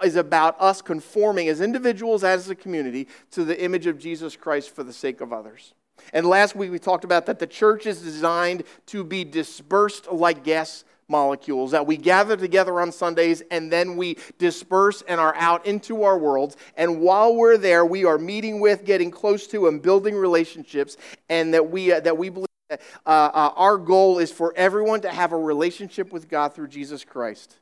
is 0.02 0.16
about 0.16 0.56
us 0.60 0.82
conforming 0.82 1.48
as 1.48 1.60
individuals 1.60 2.22
as 2.22 2.48
a 2.50 2.54
community 2.54 3.08
to 3.30 3.44
the 3.44 3.62
image 3.62 3.86
of 3.86 3.98
jesus 3.98 4.36
christ 4.36 4.74
for 4.74 4.82
the 4.82 4.92
sake 4.92 5.20
of 5.20 5.32
others 5.32 5.74
and 6.12 6.26
last 6.26 6.54
week 6.54 6.70
we 6.70 6.78
talked 6.78 7.04
about 7.04 7.26
that 7.26 7.38
the 7.38 7.46
church 7.46 7.86
is 7.86 8.02
designed 8.02 8.62
to 8.86 9.02
be 9.02 9.24
dispersed 9.24 10.10
like 10.10 10.44
gas 10.44 10.84
molecules 11.08 11.70
that 11.70 11.86
we 11.86 11.96
gather 11.96 12.36
together 12.36 12.80
on 12.80 12.90
Sundays 12.90 13.42
and 13.50 13.70
then 13.70 13.96
we 13.96 14.16
disperse 14.38 15.02
and 15.06 15.20
are 15.20 15.34
out 15.36 15.64
into 15.66 16.02
our 16.02 16.18
worlds. 16.18 16.56
And 16.76 17.00
while 17.00 17.34
we're 17.34 17.58
there, 17.58 17.86
we 17.86 18.04
are 18.04 18.18
meeting 18.18 18.60
with, 18.60 18.84
getting 18.84 19.10
close 19.10 19.46
to, 19.48 19.68
and 19.68 19.80
building 19.80 20.16
relationships. 20.16 20.96
And 21.28 21.54
that 21.54 21.70
we, 21.70 21.92
uh, 21.92 22.00
that 22.00 22.16
we 22.16 22.28
believe 22.28 22.45
uh, 22.70 22.76
uh, 23.06 23.50
our 23.56 23.78
goal 23.78 24.18
is 24.18 24.32
for 24.32 24.52
everyone 24.56 25.00
to 25.02 25.10
have 25.10 25.32
a 25.32 25.38
relationship 25.38 26.12
with 26.12 26.28
God 26.28 26.54
through 26.54 26.68
Jesus 26.68 27.04
Christ. 27.04 27.58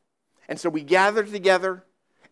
And 0.49 0.58
so 0.58 0.68
we 0.68 0.82
gather 0.82 1.25
together 1.25 1.84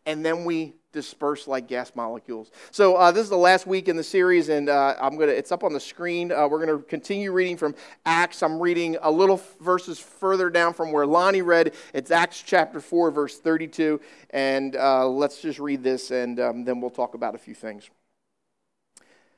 and 0.06 0.24
then 0.24 0.44
we 0.44 0.74
disperse 0.92 1.48
like 1.48 1.68
gas 1.68 1.92
molecules. 1.94 2.50
So 2.70 2.96
uh, 2.96 3.12
this 3.12 3.24
is 3.24 3.30
the 3.30 3.36
last 3.36 3.66
week 3.66 3.88
in 3.88 3.96
the 3.96 4.04
series, 4.04 4.48
and 4.48 4.68
uh, 4.68 4.94
I'm 5.00 5.16
gonna. 5.16 5.32
It's 5.32 5.52
up 5.52 5.64
on 5.64 5.72
the 5.72 5.80
screen. 5.80 6.30
Uh, 6.30 6.46
we're 6.48 6.64
gonna 6.64 6.82
continue 6.82 7.32
reading 7.32 7.56
from 7.56 7.74
Acts. 8.04 8.42
I'm 8.42 8.60
reading 8.60 8.96
a 9.00 9.10
little 9.10 9.40
verses 9.60 9.98
further 9.98 10.50
down 10.50 10.74
from 10.74 10.92
where 10.92 11.06
Lonnie 11.06 11.42
read. 11.42 11.74
It's 11.94 12.10
Acts 12.10 12.42
chapter 12.42 12.80
four, 12.80 13.10
verse 13.10 13.38
32, 13.38 14.00
and 14.30 14.76
uh, 14.76 15.08
let's 15.08 15.40
just 15.40 15.58
read 15.58 15.82
this, 15.82 16.10
and 16.10 16.38
um, 16.40 16.64
then 16.64 16.80
we'll 16.80 16.90
talk 16.90 17.14
about 17.14 17.34
a 17.34 17.38
few 17.38 17.54
things. 17.54 17.88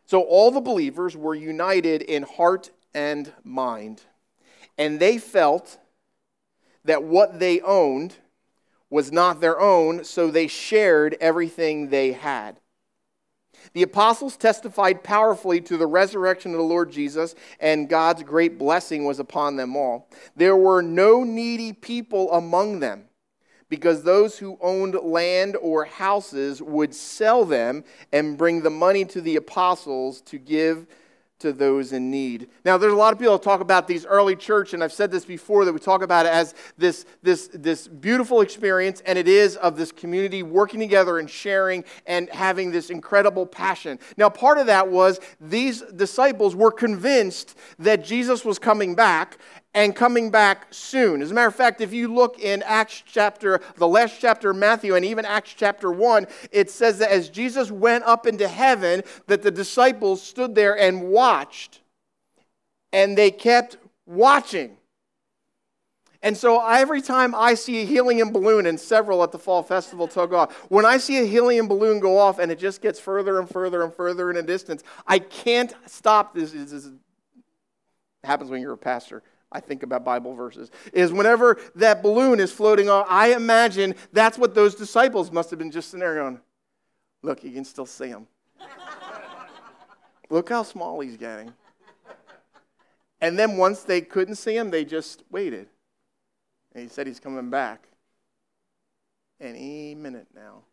So 0.07 0.21
all 0.21 0.51
the 0.51 0.61
believers 0.61 1.17
were 1.17 1.35
united 1.35 2.03
in 2.03 2.25
heart 2.25 2.71
and 2.95 3.33
mind, 3.43 4.03
and 4.79 5.01
they 5.01 5.19
felt 5.19 5.79
that 6.85 7.03
what 7.03 7.41
they 7.41 7.61
owned 7.61 8.15
was 8.91 9.11
not 9.11 9.41
their 9.41 9.61
own, 9.61 10.05
so 10.05 10.31
they 10.31 10.47
shared 10.47 11.17
everything 11.21 11.89
they 11.89 12.13
had. 12.13 12.61
The 13.73 13.83
apostles 13.83 14.37
testified 14.37 15.03
powerfully 15.03 15.61
to 15.63 15.77
the 15.77 15.87
resurrection 15.87 16.53
of 16.53 16.59
the 16.59 16.65
Lord 16.65 16.93
Jesus, 16.93 17.35
and 17.59 17.89
God's 17.89 18.23
great 18.23 18.59
blessing 18.59 19.05
was 19.05 19.19
upon 19.19 19.57
them 19.57 19.75
all. 19.75 20.09
There 20.37 20.57
were 20.57 20.83
no 20.83 21.25
needy 21.25 21.73
people 21.73 22.31
among 22.33 22.81
them, 22.81 23.05
because 23.71 24.03
those 24.03 24.39
who 24.39 24.59
owned 24.61 24.95
land 24.95 25.57
or 25.57 25.87
houses 25.87 26.61
would 26.61 26.95
sell 26.95 27.45
them 27.45 27.83
and 28.13 28.39
bring 28.39 28.61
the 28.61 28.71
money 28.71 29.05
to 29.07 29.21
the 29.21 29.37
apostles 29.37 30.21
to 30.23 30.39
give 30.39 30.87
to 31.45 31.53
those 31.53 31.93
in 31.93 32.11
need. 32.11 32.49
Now, 32.65 32.79
there's 32.79 32.95
a 32.95 32.97
lot 32.97 33.13
of 33.13 33.19
people 33.19 33.39
talk 33.39 33.61
about 33.61 33.87
these 33.87 34.07
early 34.07 34.35
church, 34.35 34.73
and 34.73 34.83
I've 34.83 34.95
said 34.95 35.11
this 35.11 35.27
before 35.27 35.67
that 35.67 35.75
we 35.75 35.79
talk 35.79 36.03
about 36.03 36.25
it 36.25 36.33
as 36.33 36.55
this, 36.79 37.05
this, 37.23 37.51
this 37.53 37.87
beautiful 37.87 38.41
experience, 38.41 39.03
and 39.05 39.19
it 39.19 39.29
is 39.29 39.57
of 39.57 39.77
this 39.77 39.93
community 39.93 40.43
working 40.43 40.81
together 40.81 41.19
and 41.19 41.29
sharing 41.29 41.85
and 42.07 42.31
having 42.31 42.73
this 42.73 42.89
incredible 42.89 43.45
passion. 43.45 43.99
Now, 44.17 44.31
part 44.31 44.57
of 44.57 44.67
that 44.69 44.89
was 44.89 45.21
these 45.39 45.83
disciples 45.83 46.57
were 46.57 46.73
convinced 46.73 47.59
that 47.79 48.03
Jesus 48.03 48.43
was 48.43 48.59
coming 48.59 48.95
back, 48.95 49.37
and 49.75 49.95
coming 49.95 50.31
back 50.31 50.69
soon. 50.71 51.21
As 51.21 51.33
a 51.33 51.35
matter 51.35 51.49
of 51.49 51.55
fact, 51.55 51.81
if 51.81 51.93
you 51.93 52.13
look 52.13 52.39
in 52.39 52.63
Acts 52.63 53.03
chapter, 53.05 53.61
the 53.77 53.89
last 53.89 54.21
chapter 54.21 54.51
of 54.51 54.57
Matthew, 54.57 54.95
and 54.95 55.05
even 55.05 55.25
Acts 55.25 55.53
chapter 55.53 55.91
1, 55.91 56.27
it 56.53 56.71
says 56.71 56.99
that 56.99 57.11
as 57.11 57.29
Jesus 57.29 57.71
went 57.71 58.05
up 58.05 58.27
into 58.27 58.47
heaven, 58.47 59.03
that 59.27 59.43
the 59.43 59.51
disciples 59.51 60.23
stood 60.23 60.55
there 60.55 60.79
and 60.79 61.09
watched, 61.09 61.81
and 62.93 63.19
they 63.19 63.33
kept 63.33 63.77
watching. 64.07 64.77
And 66.23 66.37
so 66.37 66.65
every 66.67 67.03
time 67.03 67.35
I 67.35 67.53
see 67.53 67.83
a 67.83 67.85
helium 67.85 68.33
balloon, 68.33 68.65
and 68.65 68.81
several 68.81 69.23
at 69.25 69.33
the 69.33 69.39
Fall 69.39 69.63
Festival 69.63 70.09
took 70.09 70.33
off, 70.33 70.55
when 70.71 70.87
I 70.87 70.97
see 70.97 71.19
a 71.19 71.25
helium 71.25 71.69
balloon 71.69 72.01
go 72.01 72.17
off 72.17 72.39
and 72.39 72.51
it 72.51 72.59
just 72.59 72.81
gets 72.81 72.99
further 72.99 73.39
and 73.39 73.47
further 73.47 73.83
and 73.83 73.93
further 73.93 74.31
in 74.31 74.39
a 74.39 74.43
distance, 74.43 74.83
I 75.07 75.19
can't 75.19 75.75
stop 75.87 76.35
this. 76.35 76.53
This, 76.53 76.71
this 76.71 76.89
happens 78.23 78.51
when 78.51 78.63
you're 78.63 78.73
a 78.73 78.79
pastor. 78.79 79.23
I 79.55 79.61
think 79.61 79.85
about 79.85 80.05
Bible 80.05 80.35
verses, 80.35 80.73
is 80.93 81.13
whenever 81.13 81.59
that 81.77 82.03
balloon 82.03 82.41
is 82.41 82.51
floating 82.51 82.91
off, 82.91 83.07
I 83.09 83.35
imagine 83.35 83.95
that's 84.13 84.37
what 84.37 84.55
those 84.55 84.75
disciples 84.75 85.31
must 85.31 85.49
have 85.51 85.61
been 85.61 85.71
just 85.71 85.91
sitting 85.91 86.01
there 86.01 86.17
going, 86.17 86.41
Look, 87.23 87.43
you 87.43 87.53
can 87.53 87.65
still 87.65 87.87
see 87.87 88.09
him. 88.09 88.27
Look 90.31 90.51
how 90.51 90.63
small 90.63 91.01
he's 91.01 91.17
getting. 91.17 91.55
And 93.21 93.39
then 93.39 93.57
once 93.57 93.85
they 93.85 94.03
couldn't 94.03 94.35
see 94.35 94.55
him, 94.55 94.71
they 94.71 94.85
just 94.85 95.23
waited. 95.31 95.69
And 96.75 96.83
he 96.83 96.89
said 96.89 97.07
he's 97.07 97.21
coming 97.21 97.49
back 97.49 97.89
any 99.41 99.95
minute 99.95 100.27
now. 100.35 100.65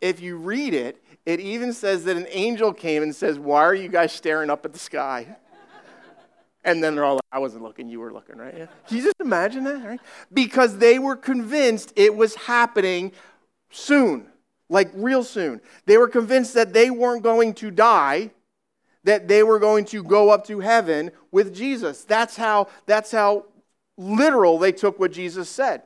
If 0.00 0.20
you 0.20 0.36
read 0.36 0.72
it, 0.72 1.02
it 1.26 1.40
even 1.40 1.72
says 1.72 2.04
that 2.04 2.16
an 2.16 2.26
angel 2.30 2.72
came 2.72 3.02
and 3.02 3.14
says, 3.14 3.38
Why 3.38 3.62
are 3.62 3.74
you 3.74 3.88
guys 3.88 4.12
staring 4.12 4.48
up 4.48 4.64
at 4.64 4.72
the 4.72 4.78
sky? 4.78 5.36
And 6.64 6.82
then 6.82 6.94
they're 6.94 7.04
all 7.04 7.14
like, 7.14 7.22
I 7.32 7.38
wasn't 7.40 7.64
looking, 7.64 7.88
you 7.88 7.98
were 7.98 8.12
looking, 8.12 8.36
right? 8.36 8.54
Yeah. 8.56 8.66
Can 8.86 8.98
you 8.98 9.02
just 9.02 9.20
imagine 9.20 9.64
that, 9.64 9.84
right? 9.84 10.00
Because 10.32 10.78
they 10.78 10.98
were 10.98 11.16
convinced 11.16 11.92
it 11.96 12.14
was 12.14 12.34
happening 12.36 13.12
soon, 13.70 14.28
like 14.68 14.90
real 14.94 15.24
soon. 15.24 15.60
They 15.86 15.98
were 15.98 16.08
convinced 16.08 16.54
that 16.54 16.72
they 16.72 16.88
weren't 16.88 17.24
going 17.24 17.54
to 17.54 17.70
die, 17.70 18.30
that 19.02 19.26
they 19.26 19.42
were 19.42 19.58
going 19.58 19.84
to 19.86 20.04
go 20.04 20.30
up 20.30 20.46
to 20.46 20.60
heaven 20.60 21.10
with 21.32 21.52
Jesus. 21.52 22.04
That's 22.04 22.36
how, 22.36 22.68
that's 22.86 23.10
how 23.10 23.46
literal 23.96 24.58
they 24.58 24.70
took 24.70 25.00
what 25.00 25.10
Jesus 25.10 25.48
said. 25.48 25.82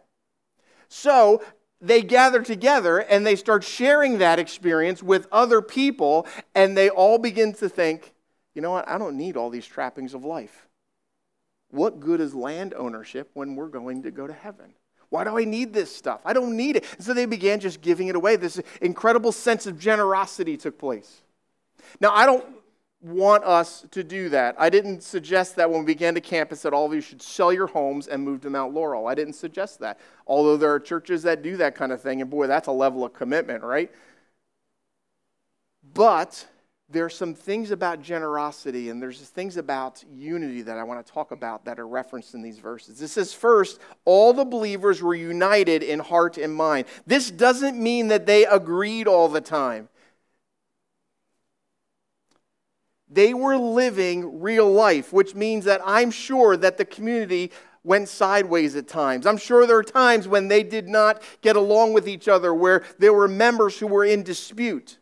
So 0.88 1.42
they 1.80 2.02
gather 2.02 2.42
together 2.42 2.99
and 2.99 3.26
they 3.26 3.37
start 3.37 3.64
sharing 3.64 4.18
that 4.18 4.38
experience 4.38 5.02
with 5.02 5.26
other 5.33 5.62
people, 5.62 6.26
and 6.54 6.76
they 6.76 6.90
all 6.90 7.18
begin 7.18 7.54
to 7.54 7.68
think, 7.68 8.12
you 8.54 8.62
know 8.62 8.73
what? 8.73 8.88
I 8.88 8.99
don't 8.99 9.16
need 9.16 9.37
all 9.37 9.50
these 9.50 9.66
trappings 9.66 10.12
of 10.12 10.25
life. 10.25 10.65
What 11.70 12.00
good 12.00 12.20
is 12.20 12.35
land 12.35 12.75
ownership 12.75 13.30
when 13.35 13.56
we're 13.56 13.68
going 13.68 14.02
to 14.04 14.11
go 14.11 14.26
to 14.26 14.32
heaven? 14.32 14.73
Why 15.08 15.25
do 15.25 15.38
I 15.38 15.44
need 15.44 15.73
this 15.73 15.94
stuff? 15.94 16.20
I 16.25 16.32
don't 16.32 16.56
need 16.56 16.76
it. 16.76 16.85
And 16.96 17.04
so 17.04 17.14
they 17.14 17.26
began 17.26 17.61
just 17.61 17.80
giving 17.80 18.08
it 18.08 18.16
away. 18.16 18.37
This 18.37 18.61
incredible 18.80 19.32
sense 19.32 19.66
of 19.66 19.78
generosity 19.78 20.56
took 20.56 20.78
place. 20.78 21.23
Now, 22.00 22.12
I 22.12 22.26
don't 22.26 22.44
want 23.00 23.44
us 23.44 23.87
to 23.92 24.02
do 24.02 24.28
that. 24.30 24.56
I 24.58 24.68
didn't 24.68 25.02
suggest 25.02 25.56
that 25.56 25.70
when 25.70 25.80
we 25.80 25.87
began 25.87 26.14
to 26.14 26.20
campus 26.20 26.62
that 26.62 26.73
all 26.73 26.87
of 26.87 26.94
you 26.94 27.00
should 27.00 27.23
sell 27.23 27.52
your 27.52 27.68
homes 27.68 28.08
and 28.08 28.23
move 28.23 28.40
to 28.40 28.50
Mount 28.50 28.75
Laurel. 28.75 29.06
I 29.06 29.14
didn't 29.14 29.35
suggest 29.35 29.78
that. 29.80 30.00
Although 30.26 30.56
there 30.56 30.73
are 30.73 30.80
churches 30.80 31.23
that 31.23 31.42
do 31.42 31.56
that 31.58 31.75
kind 31.76 31.92
of 31.92 32.00
thing, 32.00 32.20
and 32.20 32.28
boy, 32.28 32.46
that's 32.46 32.66
a 32.66 32.73
level 32.73 33.04
of 33.04 33.12
commitment, 33.12 33.62
right? 33.62 33.92
But 35.94 36.46
there 36.88 37.04
are 37.04 37.10
some 37.10 37.34
things 37.34 37.72
about 37.72 38.00
generosity 38.00 38.90
and 38.90 39.02
there's 39.02 39.20
things 39.20 39.56
about 39.56 40.04
unity 40.08 40.62
that 40.62 40.78
I 40.78 40.84
want 40.84 41.04
to 41.04 41.12
talk 41.12 41.32
about 41.32 41.64
that 41.64 41.80
are 41.80 41.86
referenced 41.86 42.34
in 42.34 42.42
these 42.42 42.60
verses. 42.60 43.00
This 43.00 43.12
says, 43.12 43.32
first, 43.32 43.80
all 44.04 44.32
the 44.32 44.44
believers 44.44 45.02
were 45.02 45.14
united 45.14 45.82
in 45.82 45.98
heart 45.98 46.38
and 46.38 46.54
mind. 46.54 46.86
This 47.04 47.30
doesn't 47.30 47.76
mean 47.76 48.08
that 48.08 48.26
they 48.26 48.46
agreed 48.46 49.08
all 49.08 49.28
the 49.28 49.40
time. 49.40 49.88
They 53.08 53.34
were 53.34 53.56
living 53.56 54.40
real 54.40 54.70
life, 54.70 55.12
which 55.12 55.34
means 55.34 55.64
that 55.64 55.80
I'm 55.84 56.12
sure 56.12 56.56
that 56.56 56.76
the 56.76 56.84
community 56.84 57.50
went 57.82 58.08
sideways 58.08 58.76
at 58.76 58.86
times. 58.86 59.26
I'm 59.26 59.36
sure 59.36 59.66
there 59.66 59.78
are 59.78 59.84
times 59.84 60.28
when 60.28 60.48
they 60.48 60.62
did 60.62 60.88
not 60.88 61.22
get 61.40 61.56
along 61.56 61.94
with 61.94 62.08
each 62.08 62.28
other, 62.28 62.52
where 62.52 62.84
there 62.98 63.12
were 63.12 63.28
members 63.28 63.78
who 63.78 63.86
were 63.86 64.04
in 64.04 64.22
dispute 64.22 64.98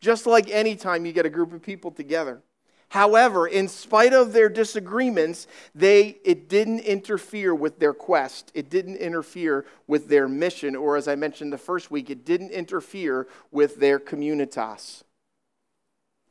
just 0.00 0.26
like 0.26 0.48
any 0.50 0.76
time 0.76 1.06
you 1.06 1.12
get 1.12 1.26
a 1.26 1.30
group 1.30 1.52
of 1.52 1.62
people 1.62 1.90
together. 1.90 2.42
However, 2.88 3.48
in 3.48 3.66
spite 3.66 4.12
of 4.12 4.32
their 4.32 4.48
disagreements, 4.48 5.48
they, 5.74 6.18
it 6.24 6.48
didn't 6.48 6.80
interfere 6.80 7.54
with 7.54 7.80
their 7.80 7.92
quest. 7.92 8.52
It 8.54 8.70
didn't 8.70 8.96
interfere 8.96 9.66
with 9.88 10.08
their 10.08 10.28
mission, 10.28 10.76
or 10.76 10.96
as 10.96 11.08
I 11.08 11.16
mentioned 11.16 11.52
the 11.52 11.58
first 11.58 11.90
week, 11.90 12.10
it 12.10 12.24
didn't 12.24 12.52
interfere 12.52 13.26
with 13.50 13.76
their 13.76 13.98
communitas 13.98 15.02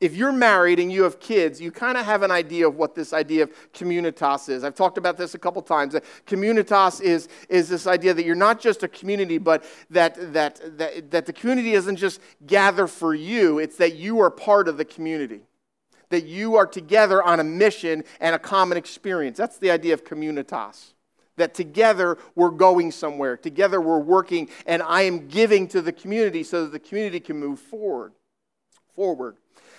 if 0.00 0.14
you're 0.14 0.32
married 0.32 0.78
and 0.78 0.92
you 0.92 1.04
have 1.04 1.18
kids, 1.20 1.60
you 1.60 1.72
kind 1.72 1.96
of 1.96 2.04
have 2.04 2.22
an 2.22 2.30
idea 2.30 2.68
of 2.68 2.76
what 2.76 2.94
this 2.94 3.14
idea 3.14 3.44
of 3.44 3.72
communitas 3.72 4.48
is. 4.50 4.62
I've 4.62 4.74
talked 4.74 4.98
about 4.98 5.16
this 5.16 5.34
a 5.34 5.38
couple 5.38 5.62
times. 5.62 5.96
Communitas 6.26 7.00
is, 7.00 7.28
is 7.48 7.68
this 7.68 7.86
idea 7.86 8.12
that 8.12 8.24
you're 8.26 8.34
not 8.34 8.60
just 8.60 8.82
a 8.82 8.88
community, 8.88 9.38
but 9.38 9.64
that, 9.88 10.34
that, 10.34 10.60
that, 10.76 11.10
that 11.10 11.26
the 11.26 11.32
community 11.32 11.72
doesn't 11.72 11.96
just 11.96 12.20
gather 12.46 12.86
for 12.86 13.14
you, 13.14 13.58
it's 13.58 13.76
that 13.76 13.96
you 13.96 14.20
are 14.20 14.30
part 14.30 14.68
of 14.68 14.76
the 14.76 14.84
community. 14.84 15.40
That 16.10 16.24
you 16.24 16.56
are 16.56 16.66
together 16.66 17.22
on 17.22 17.40
a 17.40 17.44
mission 17.44 18.04
and 18.20 18.34
a 18.34 18.38
common 18.38 18.76
experience. 18.76 19.38
That's 19.38 19.58
the 19.58 19.70
idea 19.70 19.94
of 19.94 20.04
communitas. 20.04 20.92
That 21.36 21.54
together 21.54 22.18
we're 22.34 22.50
going 22.50 22.92
somewhere, 22.92 23.36
together 23.36 23.80
we're 23.80 23.98
working, 23.98 24.48
and 24.66 24.82
I 24.82 25.02
am 25.02 25.26
giving 25.26 25.68
to 25.68 25.82
the 25.82 25.92
community 25.92 26.44
so 26.44 26.64
that 26.64 26.72
the 26.72 26.78
community 26.78 27.18
can 27.18 27.38
move 27.38 27.58
forward. 27.58 28.12
Forward. 28.94 29.36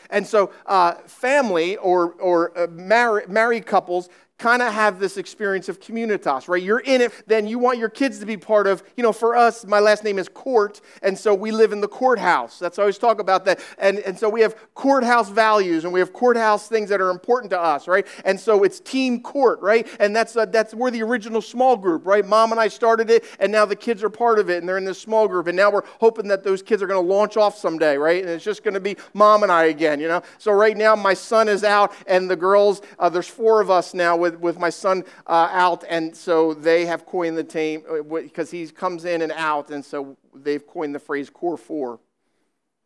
And 0.09 0.25
so, 0.25 0.51
uh, 0.65 0.93
family 1.05 1.77
or, 1.77 2.13
or 2.13 2.57
uh, 2.57 2.67
married 2.67 3.65
couples 3.65 4.09
kind 4.37 4.61
of 4.61 4.71
have 4.71 4.99
this 4.99 5.17
experience 5.17 5.67
of 5.67 5.79
communitas, 5.79 6.47
right? 6.47 6.61
You're 6.61 6.79
in 6.79 7.01
it, 7.01 7.11
then 7.25 7.47
you 7.47 7.57
want 7.57 7.79
your 7.79 7.89
kids 7.89 8.19
to 8.19 8.25
be 8.25 8.37
part 8.37 8.67
of, 8.67 8.83
you 8.95 9.01
know, 9.01 9.11
for 9.11 9.35
us, 9.35 9.65
my 9.65 9.79
last 9.79 10.03
name 10.03 10.19
is 10.19 10.29
Court, 10.29 10.79
and 11.01 11.17
so 11.17 11.33
we 11.33 11.51
live 11.51 11.71
in 11.71 11.81
the 11.81 11.87
courthouse. 11.87 12.59
That's 12.59 12.77
I 12.77 12.83
always 12.83 12.99
talk 12.99 13.19
about 13.19 13.45
that. 13.45 13.59
And, 13.79 13.97
and 13.99 14.17
so 14.17 14.29
we 14.29 14.41
have 14.41 14.55
courthouse 14.75 15.29
values 15.29 15.85
and 15.85 15.93
we 15.93 15.99
have 15.99 16.13
courthouse 16.13 16.67
things 16.67 16.89
that 16.89 17.01
are 17.01 17.09
important 17.09 17.49
to 17.49 17.59
us, 17.59 17.87
right? 17.87 18.05
And 18.25 18.39
so 18.39 18.63
it's 18.63 18.79
team 18.79 19.21
court, 19.21 19.59
right? 19.61 19.87
And 19.99 20.15
that's, 20.15 20.37
uh, 20.37 20.45
that's 20.45 20.73
we're 20.75 20.91
the 20.91 21.01
original 21.01 21.41
small 21.41 21.75
group, 21.75 22.05
right? 22.05 22.25
Mom 22.25 22.51
and 22.51 22.61
I 22.61 22.67
started 22.67 23.09
it, 23.09 23.25
and 23.39 23.51
now 23.51 23.65
the 23.65 23.75
kids 23.75 24.03
are 24.03 24.09
part 24.09 24.37
of 24.37 24.51
it, 24.51 24.59
and 24.59 24.69
they're 24.69 24.77
in 24.77 24.85
this 24.85 25.01
small 25.01 25.27
group, 25.27 25.47
and 25.47 25.57
now 25.57 25.71
we're 25.71 25.85
hoping 25.99 26.27
that 26.27 26.43
those 26.43 26.61
kids 26.61 26.83
are 26.83 26.87
going 26.87 27.03
to 27.03 27.13
launch 27.13 27.37
off 27.37 27.57
someday, 27.57 27.97
right? 27.97 28.21
And 28.21 28.29
it's 28.29 28.45
just 28.45 28.63
going 28.63 28.75
to 28.75 28.79
be 28.79 28.97
mom 29.15 29.41
and 29.41 29.51
I 29.51 29.65
again, 29.65 29.99
you 29.99 30.07
know? 30.07 30.21
So 30.37 30.51
right 30.51 30.77
now 30.77 30.95
my 30.95 31.15
son 31.15 31.49
is 31.49 31.63
out, 31.63 31.91
and 32.05 32.29
the 32.29 32.35
girls, 32.35 32.83
uh, 32.99 33.09
there's 33.09 33.27
four 33.27 33.61
of 33.61 33.71
us 33.71 33.95
now 33.95 34.15
with 34.15 34.26
with, 34.31 34.39
with 34.39 34.59
my 34.59 34.69
son 34.69 35.03
uh, 35.25 35.49
out, 35.51 35.83
and 35.89 36.15
so 36.15 36.53
they 36.53 36.85
have 36.85 37.05
coined 37.05 37.37
the 37.37 37.43
team 37.43 37.83
because 38.09 38.51
he 38.51 38.67
comes 38.67 39.05
in 39.05 39.21
and 39.21 39.31
out, 39.31 39.69
and 39.69 39.83
so 39.83 40.17
they've 40.33 40.65
coined 40.65 40.93
the 40.93 40.99
phrase 40.99 41.29
core 41.29 41.57
four. 41.57 41.99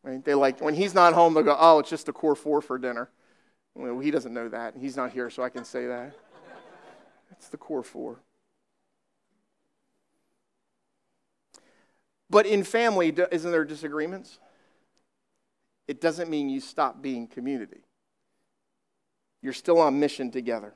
Right? 0.04 0.24
They 0.24 0.34
like, 0.34 0.62
when 0.62 0.74
he's 0.74 0.94
not 0.94 1.14
home, 1.14 1.34
they'll 1.34 1.44
go, 1.44 1.58
oh, 1.60 1.80
it's 1.80 1.90
just 1.90 2.10
a 2.10 2.14
core 2.14 2.36
four 2.36 2.62
for 2.62 2.78
dinner. 2.78 3.10
Well, 3.76 4.00
he 4.00 4.12
doesn't 4.12 4.34
know 4.34 4.50
that. 4.50 4.76
He's 4.80 4.98
not 4.98 5.12
here, 5.12 5.30
so 5.30 5.44
I 5.44 5.50
can 5.50 5.64
say 5.64 5.88
that. 5.88 6.14
It's 7.32 7.48
the 7.50 7.58
core 7.58 7.84
four. 7.84 8.20
But 12.30 12.46
in 12.46 12.64
family, 12.64 13.14
isn't 13.32 13.52
there 13.52 13.66
disagreements? 13.66 14.40
It 15.88 16.00
doesn't 16.00 16.30
mean 16.30 16.50
you 16.50 16.62
stop 16.62 17.02
being 17.02 17.28
community. 17.28 17.82
You're 19.42 19.54
still 19.54 19.80
on 19.80 20.00
mission 20.00 20.32
together. 20.32 20.74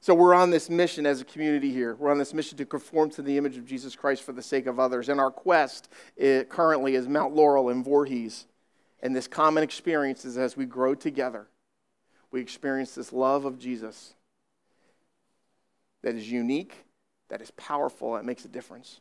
So 0.00 0.14
we're 0.14 0.34
on 0.34 0.50
this 0.50 0.70
mission 0.70 1.06
as 1.06 1.20
a 1.20 1.24
community 1.24 1.72
here. 1.72 1.94
We're 1.94 2.10
on 2.10 2.18
this 2.18 2.34
mission 2.34 2.58
to 2.58 2.64
conform 2.64 3.10
to 3.10 3.22
the 3.22 3.36
image 3.38 3.56
of 3.56 3.66
Jesus 3.66 3.96
Christ 3.96 4.22
for 4.22 4.32
the 4.32 4.42
sake 4.42 4.66
of 4.66 4.78
others. 4.78 5.08
And 5.08 5.20
our 5.20 5.30
quest 5.30 5.88
eh, 6.18 6.44
currently 6.44 6.94
is 6.94 7.08
Mount 7.08 7.34
Laurel 7.34 7.70
and 7.70 7.84
Voorhees. 7.84 8.46
And 9.02 9.14
this 9.14 9.28
common 9.28 9.62
experience 9.62 10.24
is 10.24 10.38
as 10.38 10.56
we 10.56 10.64
grow 10.64 10.94
together, 10.94 11.48
we 12.30 12.40
experience 12.40 12.94
this 12.94 13.12
love 13.12 13.44
of 13.44 13.58
Jesus 13.58 14.14
that 16.02 16.14
is 16.14 16.30
unique, 16.30 16.84
that 17.28 17.40
is 17.40 17.50
powerful, 17.52 18.14
that 18.14 18.24
makes 18.24 18.44
a 18.44 18.48
difference. 18.48 19.00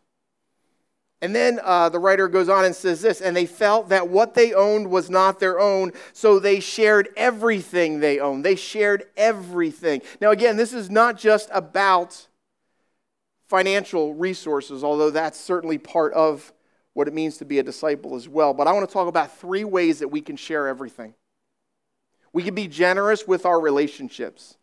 And 1.21 1.33
then 1.33 1.59
uh, 1.63 1.89
the 1.89 1.99
writer 1.99 2.27
goes 2.27 2.49
on 2.49 2.65
and 2.65 2.75
says 2.75 3.01
this, 3.01 3.21
and 3.21 3.35
they 3.35 3.45
felt 3.45 3.89
that 3.89 4.09
what 4.09 4.33
they 4.33 4.53
owned 4.53 4.89
was 4.89 5.09
not 5.09 5.39
their 5.39 5.59
own, 5.59 5.91
so 6.13 6.39
they 6.39 6.59
shared 6.59 7.09
everything 7.15 7.99
they 7.99 8.19
owned. 8.19 8.43
They 8.43 8.55
shared 8.55 9.05
everything. 9.15 10.01
Now, 10.19 10.31
again, 10.31 10.57
this 10.57 10.73
is 10.73 10.89
not 10.89 11.17
just 11.17 11.49
about 11.53 12.27
financial 13.47 14.13
resources, 14.13 14.83
although 14.83 15.09
that's 15.09 15.39
certainly 15.39 15.77
part 15.77 16.13
of 16.13 16.51
what 16.93 17.07
it 17.07 17.13
means 17.13 17.37
to 17.37 17.45
be 17.45 17.59
a 17.59 17.63
disciple 17.63 18.15
as 18.15 18.27
well. 18.27 18.53
But 18.53 18.67
I 18.67 18.73
want 18.73 18.87
to 18.87 18.93
talk 18.93 19.07
about 19.07 19.37
three 19.37 19.63
ways 19.63 19.99
that 19.99 20.09
we 20.09 20.21
can 20.21 20.35
share 20.35 20.67
everything. 20.67 21.13
We 22.33 22.43
can 22.43 22.55
be 22.55 22.67
generous 22.67 23.27
with 23.27 23.45
our 23.45 23.59
relationships. 23.59 24.57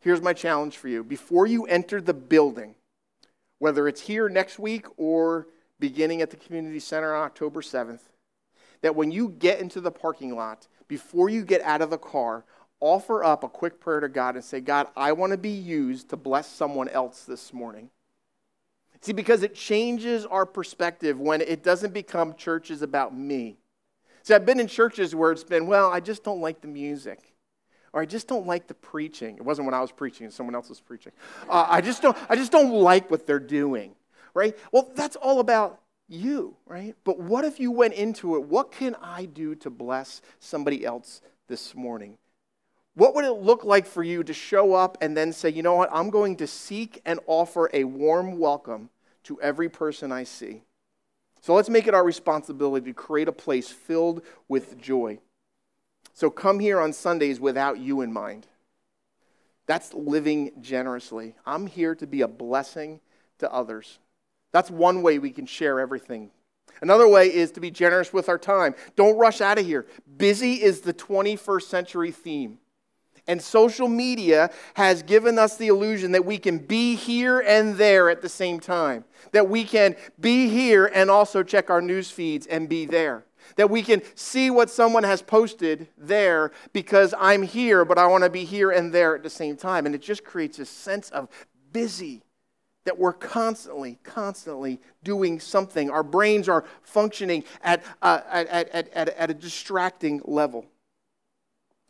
Here's 0.00 0.22
my 0.22 0.32
challenge 0.32 0.76
for 0.76 0.88
you. 0.88 1.04
Before 1.04 1.46
you 1.46 1.64
enter 1.66 2.00
the 2.00 2.14
building, 2.14 2.74
whether 3.58 3.88
it's 3.88 4.00
here 4.00 4.28
next 4.28 4.58
week 4.58 4.86
or 4.96 5.48
beginning 5.80 6.22
at 6.22 6.30
the 6.30 6.36
community 6.36 6.80
center 6.80 7.14
on 7.14 7.24
October 7.24 7.60
7th, 7.60 8.00
that 8.82 8.94
when 8.94 9.10
you 9.10 9.28
get 9.28 9.60
into 9.60 9.80
the 9.80 9.90
parking 9.90 10.34
lot, 10.34 10.66
before 10.86 11.28
you 11.28 11.44
get 11.44 11.60
out 11.62 11.82
of 11.82 11.90
the 11.90 11.98
car, 11.98 12.44
offer 12.80 13.24
up 13.24 13.42
a 13.44 13.48
quick 13.48 13.80
prayer 13.80 14.00
to 14.00 14.08
God 14.08 14.34
and 14.34 14.44
say, 14.44 14.60
God, 14.60 14.88
I 14.96 15.12
want 15.12 15.32
to 15.32 15.38
be 15.38 15.50
used 15.50 16.10
to 16.10 16.16
bless 16.16 16.48
someone 16.48 16.88
else 16.88 17.24
this 17.24 17.52
morning. 17.52 17.90
See, 19.00 19.12
because 19.12 19.42
it 19.42 19.54
changes 19.54 20.26
our 20.26 20.44
perspective 20.44 21.20
when 21.20 21.40
it 21.40 21.62
doesn't 21.62 21.94
become 21.94 22.34
churches 22.34 22.82
about 22.82 23.16
me. 23.16 23.58
See, 24.22 24.34
I've 24.34 24.44
been 24.46 24.60
in 24.60 24.66
churches 24.66 25.14
where 25.14 25.30
it's 25.30 25.44
been, 25.44 25.66
well, 25.66 25.90
I 25.90 26.00
just 26.00 26.24
don't 26.24 26.40
like 26.40 26.60
the 26.60 26.68
music. 26.68 27.32
Or 27.92 28.02
I 28.02 28.06
just 28.06 28.28
don't 28.28 28.46
like 28.46 28.66
the 28.66 28.74
preaching. 28.74 29.36
It 29.36 29.44
wasn't 29.44 29.66
when 29.66 29.74
I 29.74 29.80
was 29.80 29.92
preaching, 29.92 30.30
someone 30.30 30.54
else 30.54 30.68
was 30.68 30.80
preaching. 30.80 31.12
Uh, 31.48 31.66
I, 31.68 31.80
just 31.80 32.02
don't, 32.02 32.16
I 32.28 32.36
just 32.36 32.52
don't 32.52 32.72
like 32.72 33.10
what 33.10 33.26
they're 33.26 33.38
doing 33.38 33.94
right? 34.38 34.56
Well, 34.72 34.90
that's 34.94 35.16
all 35.16 35.40
about 35.40 35.80
you, 36.08 36.56
right? 36.64 36.94
But 37.04 37.18
what 37.18 37.44
if 37.44 37.58
you 37.58 37.70
went 37.70 37.94
into 37.94 38.36
it? 38.36 38.44
What 38.44 38.70
can 38.70 38.94
I 39.02 39.24
do 39.24 39.54
to 39.56 39.68
bless 39.68 40.22
somebody 40.38 40.86
else 40.86 41.20
this 41.48 41.74
morning? 41.74 42.16
What 42.94 43.14
would 43.14 43.24
it 43.24 43.32
look 43.32 43.64
like 43.64 43.84
for 43.84 44.02
you 44.02 44.22
to 44.24 44.32
show 44.32 44.74
up 44.74 44.96
and 45.00 45.16
then 45.16 45.32
say, 45.32 45.50
you 45.50 45.62
know 45.62 45.74
what, 45.74 45.90
I'm 45.92 46.10
going 46.10 46.36
to 46.36 46.46
seek 46.46 47.00
and 47.04 47.20
offer 47.26 47.68
a 47.72 47.84
warm 47.84 48.38
welcome 48.38 48.90
to 49.24 49.40
every 49.40 49.68
person 49.68 50.12
I 50.12 50.24
see? 50.24 50.62
So 51.40 51.54
let's 51.54 51.68
make 51.68 51.86
it 51.86 51.94
our 51.94 52.04
responsibility 52.04 52.86
to 52.86 52.94
create 52.94 53.28
a 53.28 53.32
place 53.32 53.68
filled 53.68 54.22
with 54.48 54.78
joy. 54.80 55.18
So 56.14 56.30
come 56.30 56.58
here 56.58 56.80
on 56.80 56.92
Sundays 56.92 57.38
without 57.38 57.78
you 57.78 58.00
in 58.00 58.12
mind. 58.12 58.46
That's 59.66 59.94
living 59.94 60.52
generously. 60.60 61.34
I'm 61.44 61.66
here 61.66 61.94
to 61.96 62.06
be 62.06 62.22
a 62.22 62.28
blessing 62.28 63.00
to 63.38 63.52
others. 63.52 63.98
That's 64.52 64.70
one 64.70 65.02
way 65.02 65.18
we 65.18 65.30
can 65.30 65.46
share 65.46 65.80
everything. 65.80 66.30
Another 66.80 67.08
way 67.08 67.32
is 67.32 67.50
to 67.52 67.60
be 67.60 67.70
generous 67.70 68.12
with 68.12 68.28
our 68.28 68.38
time. 68.38 68.74
Don't 68.96 69.18
rush 69.18 69.40
out 69.40 69.58
of 69.58 69.66
here. 69.66 69.86
Busy 70.16 70.62
is 70.62 70.80
the 70.80 70.94
21st 70.94 71.62
century 71.62 72.12
theme. 72.12 72.58
And 73.26 73.42
social 73.42 73.88
media 73.88 74.50
has 74.74 75.02
given 75.02 75.38
us 75.38 75.56
the 75.56 75.68
illusion 75.68 76.12
that 76.12 76.24
we 76.24 76.38
can 76.38 76.58
be 76.58 76.94
here 76.94 77.40
and 77.40 77.76
there 77.76 78.08
at 78.08 78.22
the 78.22 78.28
same 78.28 78.58
time. 78.58 79.04
That 79.32 79.50
we 79.50 79.64
can 79.64 79.96
be 80.18 80.48
here 80.48 80.86
and 80.86 81.10
also 81.10 81.42
check 81.42 81.68
our 81.68 81.82
news 81.82 82.10
feeds 82.10 82.46
and 82.46 82.68
be 82.68 82.86
there. 82.86 83.26
That 83.56 83.70
we 83.70 83.82
can 83.82 84.02
see 84.14 84.50
what 84.50 84.70
someone 84.70 85.04
has 85.04 85.20
posted 85.20 85.88
there 85.98 86.52
because 86.72 87.12
I'm 87.18 87.42
here, 87.42 87.84
but 87.84 87.98
I 87.98 88.06
want 88.06 88.24
to 88.24 88.30
be 88.30 88.44
here 88.44 88.70
and 88.70 88.92
there 88.92 89.14
at 89.14 89.22
the 89.22 89.30
same 89.30 89.56
time. 89.56 89.84
And 89.84 89.94
it 89.94 90.02
just 90.02 90.24
creates 90.24 90.58
a 90.58 90.64
sense 90.64 91.10
of 91.10 91.28
busy 91.72 92.22
that 92.88 92.98
we're 92.98 93.12
constantly, 93.12 93.98
constantly 94.02 94.80
doing 95.04 95.38
something. 95.38 95.90
Our 95.90 96.02
brains 96.02 96.48
are 96.48 96.64
functioning 96.80 97.44
at, 97.62 97.84
uh, 98.00 98.22
at, 98.30 98.48
at, 98.48 98.88
at, 98.88 99.08
at 99.10 99.30
a 99.30 99.34
distracting 99.34 100.22
level. 100.24 100.64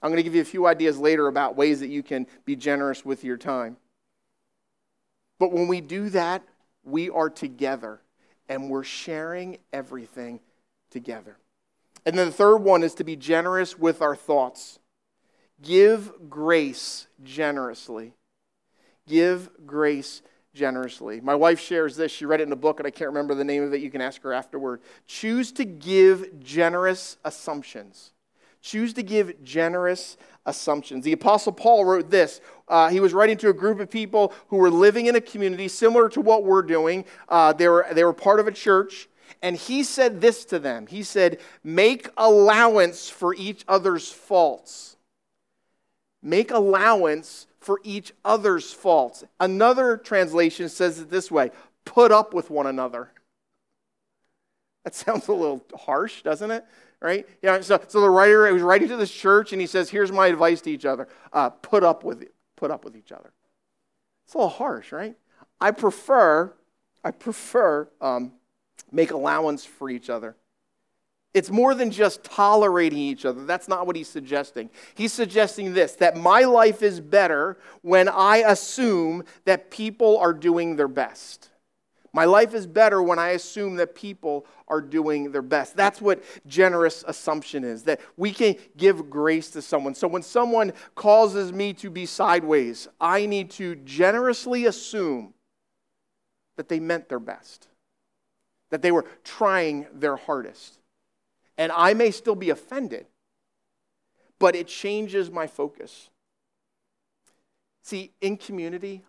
I'm 0.03 0.11
going 0.11 0.17
to 0.17 0.25
give 0.25 0.35
you 0.35 0.43
a 0.43 0.45
few 0.45 0.67
ideas 0.67 0.99
later 0.99 1.29
about 1.29 1.55
ways 1.55 1.79
that 1.79 1.87
you 1.87 2.03
can 2.03 2.27
be 2.45 2.57
generous 2.57 3.05
with 3.05 3.23
your 3.23 3.37
time. 3.37 3.77
But 5.39 5.53
when 5.53 5.69
we 5.69 5.81
do 5.81 6.09
that, 6.11 6.43
we 6.83 7.11
are 7.11 7.31
together 7.31 8.01
and 8.49 8.69
we're 8.69 8.83
sharing 8.83 9.59
everything 9.73 10.41
together. 10.91 11.37
And 12.05 12.19
then 12.19 12.27
the 12.27 12.33
third 12.33 12.57
one 12.57 12.83
is 12.83 12.95
to 12.95 13.05
be 13.05 13.15
generous 13.15 13.79
with 13.79 14.03
our 14.03 14.17
thoughts. 14.17 14.81
Give 15.63 16.11
grace 16.29 17.07
generously. 17.23 18.15
Give 19.07 19.49
grace 19.65 20.23
generously. 20.59 21.21
My 21.21 21.35
wife 21.35 21.61
shares 21.61 21.97
this. 21.97 22.11
She 22.13 22.27
read 22.27 22.41
it 22.41 22.49
in 22.49 22.53
a 22.53 22.57
book, 22.57 22.81
and 22.81 22.87
I 22.87 22.91
can't 22.91 23.09
remember 23.09 23.35
the 23.35 23.45
name 23.45 23.63
of 23.63 23.73
it. 23.73 23.81
You 23.81 23.91
can 23.91 24.01
ask 24.01 24.21
her 24.23 24.33
afterward. 24.33 24.81
Choose 25.07 25.53
to 25.53 25.65
give 25.65 26.41
generous 26.41 27.17
assumptions. 27.25 28.11
Choose 28.61 28.93
to 28.95 29.05
give 29.05 29.43
generous 29.45 30.17
assumptions. 30.45 31.05
The 31.05 31.13
Apostle 31.13 31.53
Paul 31.53 31.85
wrote 31.85 32.11
this. 32.11 32.41
Uh, 32.67 32.89
he 32.89 32.99
was 32.99 33.15
writing 33.15 33.37
to 33.39 33.49
a 33.49 33.53
group 33.53 33.79
of 33.79 33.89
people 33.89 34.35
who 34.49 34.57
were 34.57 34.71
living 34.71 35.07
in 35.07 35.15
a 35.15 35.21
community 35.21 35.69
similar 35.69 36.09
to 36.09 36.21
what 36.21 36.45
we're 36.45 36.63
doing. 36.63 37.05
Uh, 37.29 37.53
they, 37.53 37.69
were, 37.69 37.87
they 37.93 38.03
were 38.03 38.13
part 38.13 38.41
of 38.41 38.49
a 38.49 38.53
church. 38.53 39.09
And 39.41 39.55
he 39.55 39.85
said 39.85 40.21
this 40.21 40.45
to 40.47 40.59
them 40.59 40.89
He 40.89 41.05
said, 41.05 41.39
Make 41.63 42.09
allowance 42.17 43.09
for 43.09 43.35
each 43.35 43.65
other's 43.69 44.11
faults. 44.11 44.97
Make 46.21 46.51
allowance 46.51 47.47
for 47.61 47.81
each 47.85 48.13
other's 48.25 48.73
faults. 48.73 49.25
Another 49.41 49.97
translation 49.97 50.69
says 50.69 50.99
it 51.01 51.11
this 51.11 51.31
way 51.31 51.51
put 51.85 52.13
up 52.13 52.35
with 52.35 52.51
one 52.51 52.67
another. 52.67 53.11
That 54.85 54.95
sounds 54.95 55.29
a 55.29 55.33
little 55.33 55.65
harsh, 55.75 56.23
doesn't 56.23 56.51
it? 56.51 56.65
Right? 57.01 57.27
Yeah. 57.43 57.61
So, 57.61 57.81
so 57.89 58.01
the 58.01 58.11
writer 58.11 58.47
he 58.47 58.53
was 58.53 58.63
writing 58.63 58.89
to 58.89 58.97
this 58.97 59.13
church, 59.13 59.53
and 59.53 59.61
he 59.61 59.67
says, 59.67 59.91
"Here's 59.91 60.11
my 60.11 60.27
advice 60.27 60.61
to 60.63 60.71
each 60.71 60.85
other: 60.85 61.09
uh, 61.33 61.51
put 61.51 61.85
up 61.85 62.05
with 62.05 62.25
put 62.57 62.71
up 62.71 62.85
with 62.85 62.97
each 62.97 63.13
other." 63.13 63.33
It's 64.25 64.35
a 64.35 64.39
little 64.39 64.51
harsh, 64.51 64.93
right? 64.93 65.17
I 65.61 65.71
prefer, 65.71 66.53
I 67.05 67.11
prefer 67.13 67.89
um, 68.01 68.33
make 68.93 69.11
allowance 69.11 69.65
for 69.65 69.89
each 69.91 70.11
other. 70.11 70.37
It's 71.35 71.51
more 71.51 71.75
than 71.75 71.91
just 71.91 72.25
tolerating 72.25 72.99
each 72.99 73.25
other. 73.25 73.45
That's 73.45 73.69
not 73.69 73.87
what 73.87 73.97
he's 73.97 74.09
suggesting. 74.09 74.71
He's 74.95 75.13
suggesting 75.13 75.75
this 75.75 75.93
that 75.97 76.17
my 76.17 76.43
life 76.43 76.83
is 76.83 77.01
better 77.01 77.59
when 77.83 78.09
I 78.09 78.39
assume 78.39 79.25
that 79.45 79.71
people 79.71 80.19
are 80.19 80.33
doing 80.33 80.77
their 80.77 80.89
best. 80.89 81.51
My 82.15 82.25
life 82.25 82.55
is 82.55 82.67
better 82.67 83.03
when 83.03 83.19
I 83.19 83.31
assume 83.31 83.77
that 83.77 83.95
people 83.95 84.47
are 84.67 84.81
doing 84.81 85.31
their 85.31 85.43
best. 85.43 85.77
That's 85.77 86.01
what 86.01 86.25
generous 86.47 87.05
assumption 87.07 87.63
is 87.63 87.83
that 87.83 88.01
we 88.17 88.33
can 88.33 88.57
give 88.79 89.11
grace 89.11 89.51
to 89.51 89.63
someone. 89.63 89.95
So 89.95 90.09
when 90.09 90.23
someone 90.23 90.73
causes 90.95 91.53
me 91.53 91.75
to 91.75 91.91
be 91.91 92.07
sideways, 92.07 92.89
I 92.99 93.27
need 93.27 93.51
to 93.53 93.77
generously 93.77 94.65
assume 94.65 95.35
that 96.57 96.71
they 96.71 96.81
meant 96.81 97.11
their 97.11 97.21
best, 97.21 97.69
that 98.71 98.81
they 98.81 98.91
were 98.91 99.05
trying 99.23 99.87
their 99.93 100.17
hardest 100.17 100.78
and 101.59 101.73
I 101.73 101.93
may 101.93 102.13
still 102.13 102.37
be 102.37 102.51
offended, 102.51 103.07
but 104.39 104.55
it 104.55 104.69
changes 104.69 105.31
my 105.31 105.49
focus. 105.49 106.09
See, 107.83 108.13
in 108.21 108.37
community, 108.37 109.03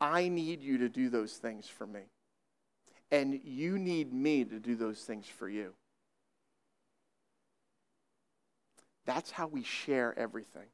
I 0.00 0.28
need 0.28 0.60
you 0.60 0.78
to 0.78 0.88
do 0.88 1.08
those 1.08 1.34
things 1.34 1.68
for 1.68 1.86
me. 1.86 2.00
And 3.10 3.40
you 3.44 3.78
need 3.78 4.12
me 4.12 4.44
to 4.44 4.58
do 4.58 4.74
those 4.74 5.00
things 5.02 5.26
for 5.26 5.48
you. 5.48 5.74
That's 9.06 9.30
how 9.30 9.46
we 9.46 9.62
share 9.62 10.18
everything. 10.18 10.66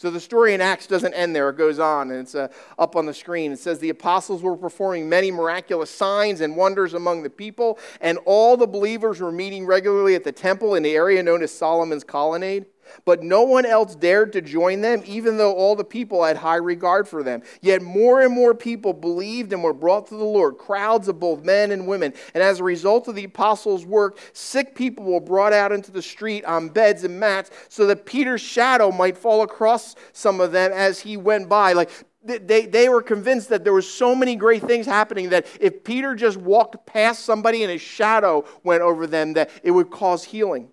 So 0.00 0.10
the 0.10 0.18
story 0.18 0.54
in 0.54 0.62
Acts 0.62 0.86
doesn't 0.86 1.12
end 1.12 1.36
there. 1.36 1.50
It 1.50 1.58
goes 1.58 1.78
on, 1.78 2.10
and 2.10 2.20
it's 2.20 2.34
uh, 2.34 2.48
up 2.78 2.96
on 2.96 3.04
the 3.04 3.12
screen. 3.12 3.52
It 3.52 3.58
says 3.58 3.80
the 3.80 3.90
apostles 3.90 4.42
were 4.42 4.56
performing 4.56 5.10
many 5.10 5.30
miraculous 5.30 5.90
signs 5.90 6.40
and 6.40 6.56
wonders 6.56 6.94
among 6.94 7.22
the 7.22 7.28
people, 7.28 7.78
and 8.00 8.18
all 8.24 8.56
the 8.56 8.66
believers 8.66 9.20
were 9.20 9.30
meeting 9.30 9.66
regularly 9.66 10.14
at 10.14 10.24
the 10.24 10.32
temple 10.32 10.74
in 10.74 10.82
the 10.82 10.96
area 10.96 11.22
known 11.22 11.42
as 11.42 11.52
Solomon's 11.52 12.02
Colonnade. 12.02 12.64
But 13.04 13.22
no 13.22 13.42
one 13.42 13.66
else 13.66 13.94
dared 13.94 14.32
to 14.34 14.40
join 14.40 14.80
them, 14.80 15.02
even 15.06 15.36
though 15.36 15.54
all 15.54 15.76
the 15.76 15.84
people 15.84 16.24
had 16.24 16.36
high 16.36 16.56
regard 16.56 17.08
for 17.08 17.22
them. 17.22 17.42
Yet 17.60 17.82
more 17.82 18.20
and 18.20 18.34
more 18.34 18.54
people 18.54 18.92
believed 18.92 19.52
and 19.52 19.62
were 19.62 19.74
brought 19.74 20.06
to 20.08 20.16
the 20.16 20.24
Lord, 20.24 20.58
crowds 20.58 21.08
of 21.08 21.20
both 21.20 21.44
men 21.44 21.72
and 21.72 21.86
women. 21.86 22.12
And 22.34 22.42
as 22.42 22.60
a 22.60 22.64
result 22.64 23.08
of 23.08 23.14
the 23.14 23.24
apostles' 23.24 23.86
work, 23.86 24.18
sick 24.32 24.74
people 24.74 25.04
were 25.04 25.20
brought 25.20 25.52
out 25.52 25.72
into 25.72 25.90
the 25.90 26.02
street 26.02 26.44
on 26.44 26.68
beds 26.68 27.04
and 27.04 27.18
mats 27.18 27.50
so 27.68 27.86
that 27.86 28.06
Peter's 28.06 28.40
shadow 28.40 28.90
might 28.90 29.16
fall 29.16 29.42
across 29.42 29.94
some 30.12 30.40
of 30.40 30.52
them 30.52 30.72
as 30.72 31.00
he 31.00 31.16
went 31.16 31.48
by. 31.48 31.72
Like 31.72 31.90
they, 32.22 32.66
they 32.66 32.88
were 32.88 33.02
convinced 33.02 33.48
that 33.48 33.64
there 33.64 33.72
were 33.72 33.82
so 33.82 34.14
many 34.14 34.36
great 34.36 34.62
things 34.62 34.86
happening 34.86 35.30
that 35.30 35.46
if 35.58 35.84
Peter 35.84 36.14
just 36.14 36.36
walked 36.36 36.84
past 36.86 37.24
somebody 37.24 37.62
and 37.62 37.72
his 37.72 37.80
shadow 37.80 38.44
went 38.62 38.82
over 38.82 39.06
them, 39.06 39.32
that 39.34 39.50
it 39.62 39.70
would 39.70 39.90
cause 39.90 40.24
healing. 40.24 40.68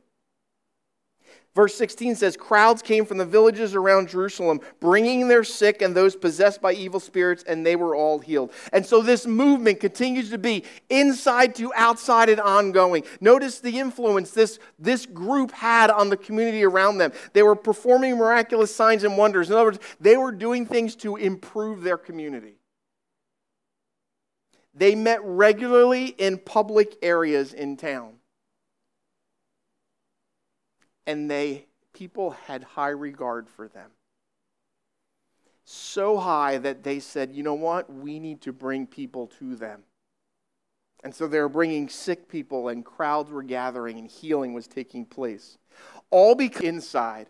Verse 1.58 1.74
16 1.74 2.14
says, 2.14 2.38
Crowds 2.38 2.84
came 2.84 3.04
from 3.04 3.18
the 3.18 3.26
villages 3.26 3.74
around 3.74 4.10
Jerusalem, 4.10 4.62
bringing 4.80 5.28
their 5.28 5.44
sick 5.44 5.82
and 5.82 5.96
those 5.96 6.16
possessed 6.16 6.62
by 6.62 6.74
evil 6.74 7.00
spirits, 7.00 7.44
and 7.48 7.66
they 7.66 7.76
were 7.76 7.96
all 7.96 8.20
healed. 8.20 8.52
And 8.72 8.86
so 8.86 9.02
this 9.02 9.26
movement 9.26 9.80
continues 9.80 10.30
to 10.30 10.38
be 10.38 10.66
inside 10.92 11.56
to 11.56 11.74
outside 11.74 12.30
and 12.30 12.40
ongoing. 12.40 13.06
Notice 13.22 13.60
the 13.60 13.80
influence 13.80 14.30
this, 14.30 14.60
this 14.78 15.08
group 15.08 15.50
had 15.50 15.90
on 15.90 16.10
the 16.10 16.18
community 16.18 16.64
around 16.64 17.00
them. 17.00 17.12
They 17.34 17.42
were 17.42 17.56
performing 17.56 18.18
miraculous 18.18 18.76
signs 18.76 19.04
and 19.04 19.18
wonders. 19.18 19.50
In 19.50 19.56
other 19.56 19.66
words, 19.66 19.80
they 20.00 20.16
were 20.16 20.32
doing 20.32 20.68
things 20.68 20.96
to 20.98 21.16
improve 21.16 21.82
their 21.82 21.98
community. 21.98 22.60
They 24.76 24.94
met 24.94 25.22
regularly 25.24 26.10
in 26.20 26.38
public 26.38 26.98
areas 27.02 27.52
in 27.52 27.78
town 27.78 28.17
and 31.08 31.32
they 31.32 31.66
people 31.94 32.32
had 32.32 32.64
high 32.64 32.90
regard 32.90 33.50
for 33.50 33.68
them. 33.68 33.90
So 35.64 36.18
high 36.18 36.60
that 36.60 36.84
they 36.84 37.00
said, 37.00 37.34
"You 37.34 37.42
know 37.42 37.56
what? 37.56 37.92
We 37.92 38.20
need 38.20 38.42
to 38.42 38.54
bring 38.54 38.86
people 38.86 39.28
to 39.40 39.56
them." 39.56 39.84
And 41.04 41.16
so 41.16 41.28
they 41.28 41.40
were 41.40 41.50
bringing 41.50 41.90
sick 41.90 42.28
people, 42.28 42.68
and 42.68 42.86
crowds 42.86 43.32
were 43.32 43.44
gathering, 43.44 43.98
and 43.98 44.08
healing 44.08 44.54
was 44.54 44.68
taking 44.68 45.06
place. 45.06 45.58
All 46.12 46.36
because 46.36 46.62
inside 46.62 47.30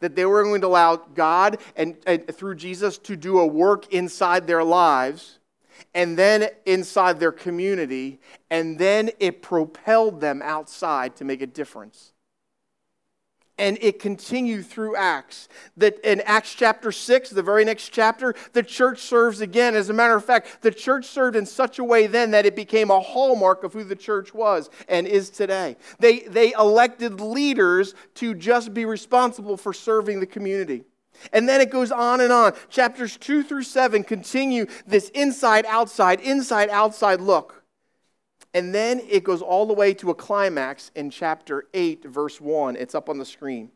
that 0.00 0.16
they 0.16 0.24
were 0.26 0.42
going 0.42 0.60
to 0.60 0.66
allow 0.66 0.96
God 0.96 1.58
and, 1.76 1.96
and, 2.06 2.26
through 2.34 2.56
Jesus 2.56 2.98
to 2.98 3.16
do 3.16 3.38
a 3.38 3.46
work 3.46 3.92
inside 3.92 4.46
their 4.46 4.64
lives 4.64 5.38
and 5.94 6.18
then 6.18 6.48
inside 6.66 7.20
their 7.20 7.32
community, 7.32 8.20
and 8.50 8.78
then 8.78 9.10
it 9.20 9.42
propelled 9.42 10.20
them 10.20 10.42
outside 10.42 11.16
to 11.16 11.24
make 11.24 11.40
a 11.40 11.46
difference 11.46 12.12
and 13.58 13.78
it 13.80 13.98
continued 13.98 14.66
through 14.66 14.96
Acts. 14.96 15.48
That 15.76 15.98
in 16.08 16.20
Acts 16.22 16.54
chapter 16.54 16.92
6, 16.92 17.30
the 17.30 17.42
very 17.42 17.64
next 17.64 17.90
chapter, 17.90 18.34
the 18.52 18.62
church 18.62 19.00
serves 19.00 19.40
again. 19.40 19.74
As 19.74 19.90
a 19.90 19.92
matter 19.92 20.14
of 20.14 20.24
fact, 20.24 20.62
the 20.62 20.70
church 20.70 21.06
served 21.06 21.36
in 21.36 21.46
such 21.46 21.78
a 21.78 21.84
way 21.84 22.06
then 22.06 22.30
that 22.30 22.46
it 22.46 22.56
became 22.56 22.90
a 22.90 23.00
hallmark 23.00 23.64
of 23.64 23.72
who 23.72 23.84
the 23.84 23.96
church 23.96 24.32
was 24.32 24.70
and 24.88 25.06
is 25.06 25.30
today. 25.30 25.76
They, 25.98 26.20
they 26.20 26.52
elected 26.52 27.20
leaders 27.20 27.94
to 28.14 28.34
just 28.34 28.72
be 28.72 28.84
responsible 28.84 29.56
for 29.56 29.72
serving 29.72 30.20
the 30.20 30.26
community. 30.26 30.84
And 31.32 31.48
then 31.48 31.60
it 31.60 31.70
goes 31.70 31.90
on 31.90 32.20
and 32.20 32.32
on. 32.32 32.54
Chapters 32.68 33.16
2 33.16 33.42
through 33.42 33.64
7 33.64 34.04
continue 34.04 34.66
this 34.86 35.08
inside 35.10 35.66
outside, 35.66 36.20
inside 36.20 36.70
outside 36.70 37.20
look. 37.20 37.57
And 38.54 38.74
then 38.74 39.00
it 39.08 39.24
goes 39.24 39.42
all 39.42 39.66
the 39.66 39.74
way 39.74 39.92
to 39.94 40.10
a 40.10 40.14
climax 40.14 40.90
in 40.94 41.10
chapter 41.10 41.64
8, 41.74 42.04
verse 42.04 42.40
1. 42.40 42.76
It's 42.76 42.94
up 42.94 43.08
on 43.08 43.18
the 43.18 43.24
screen. 43.24 43.70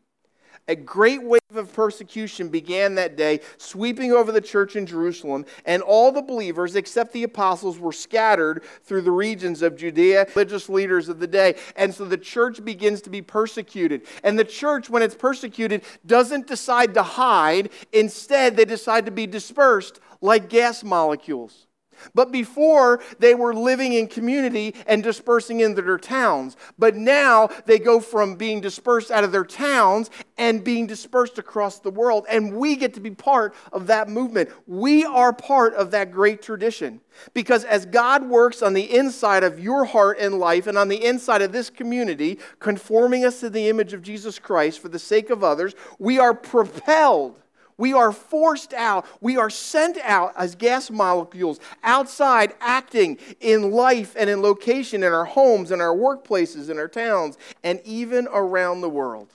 A 0.67 0.75
great 0.75 1.21
wave 1.21 1.41
of 1.55 1.73
persecution 1.73 2.47
began 2.47 2.95
that 2.95 3.17
day, 3.17 3.41
sweeping 3.57 4.13
over 4.13 4.31
the 4.31 4.39
church 4.39 4.77
in 4.77 4.85
Jerusalem, 4.85 5.45
and 5.65 5.83
all 5.83 6.11
the 6.11 6.21
believers, 6.21 6.75
except 6.75 7.11
the 7.11 7.23
apostles, 7.23 7.79
were 7.79 7.91
scattered 7.91 8.63
through 8.83 9.01
the 9.01 9.11
regions 9.11 9.61
of 9.61 9.75
Judea, 9.75 10.27
religious 10.35 10.69
leaders 10.69 11.09
of 11.09 11.19
the 11.19 11.27
day. 11.27 11.55
And 11.75 11.93
so 11.93 12.05
the 12.05 12.17
church 12.17 12.63
begins 12.63 13.01
to 13.01 13.09
be 13.09 13.21
persecuted. 13.21 14.03
And 14.23 14.39
the 14.39 14.45
church, 14.45 14.89
when 14.89 15.03
it's 15.03 15.15
persecuted, 15.15 15.83
doesn't 16.05 16.47
decide 16.47 16.93
to 16.93 17.03
hide. 17.03 17.69
Instead, 17.91 18.55
they 18.55 18.65
decide 18.65 19.05
to 19.05 19.11
be 19.11 19.27
dispersed 19.27 19.99
like 20.21 20.49
gas 20.49 20.81
molecules. 20.83 21.67
But 22.13 22.31
before, 22.31 23.01
they 23.19 23.35
were 23.35 23.53
living 23.53 23.93
in 23.93 24.07
community 24.07 24.75
and 24.87 25.03
dispersing 25.03 25.59
into 25.59 25.81
their 25.81 25.97
towns. 25.97 26.55
But 26.77 26.95
now 26.95 27.49
they 27.65 27.79
go 27.79 27.99
from 27.99 28.35
being 28.35 28.61
dispersed 28.61 29.11
out 29.11 29.23
of 29.23 29.31
their 29.31 29.45
towns 29.45 30.09
and 30.37 30.63
being 30.63 30.87
dispersed 30.87 31.37
across 31.37 31.79
the 31.79 31.91
world. 31.91 32.25
And 32.29 32.55
we 32.55 32.75
get 32.75 32.93
to 32.95 32.99
be 32.99 33.11
part 33.11 33.53
of 33.71 33.87
that 33.87 34.09
movement. 34.09 34.49
We 34.67 35.05
are 35.05 35.33
part 35.33 35.73
of 35.75 35.91
that 35.91 36.11
great 36.11 36.41
tradition. 36.41 37.01
Because 37.33 37.63
as 37.63 37.85
God 37.85 38.27
works 38.27 38.61
on 38.61 38.73
the 38.73 38.95
inside 38.95 39.43
of 39.43 39.59
your 39.59 39.85
heart 39.85 40.17
and 40.19 40.39
life 40.39 40.67
and 40.67 40.77
on 40.77 40.87
the 40.87 41.03
inside 41.03 41.41
of 41.41 41.51
this 41.51 41.69
community, 41.69 42.39
conforming 42.59 43.25
us 43.25 43.39
to 43.41 43.49
the 43.49 43.69
image 43.69 43.93
of 43.93 44.01
Jesus 44.01 44.39
Christ 44.39 44.79
for 44.79 44.89
the 44.89 44.99
sake 44.99 45.29
of 45.29 45.43
others, 45.43 45.75
we 45.99 46.19
are 46.19 46.33
propelled 46.33 47.42
we 47.77 47.93
are 47.93 48.11
forced 48.11 48.73
out. 48.73 49.05
We 49.21 49.37
are 49.37 49.49
sent 49.49 49.97
out 49.99 50.33
as 50.37 50.55
gas 50.55 50.89
molecules 50.89 51.59
outside, 51.83 52.53
acting 52.59 53.17
in 53.39 53.71
life 53.71 54.15
and 54.17 54.29
in 54.29 54.41
location, 54.41 55.03
in 55.03 55.13
our 55.13 55.25
homes, 55.25 55.71
in 55.71 55.81
our 55.81 55.95
workplaces, 55.95 56.69
in 56.69 56.77
our 56.77 56.87
towns, 56.87 57.37
and 57.63 57.81
even 57.83 58.27
around 58.31 58.81
the 58.81 58.89
world. 58.89 59.33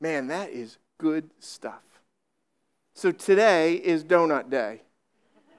Man, 0.00 0.28
that 0.28 0.50
is 0.50 0.78
good 0.98 1.30
stuff. 1.38 1.82
So 2.94 3.12
today 3.12 3.74
is 3.74 4.04
Donut 4.04 4.50
Day. 4.50 4.82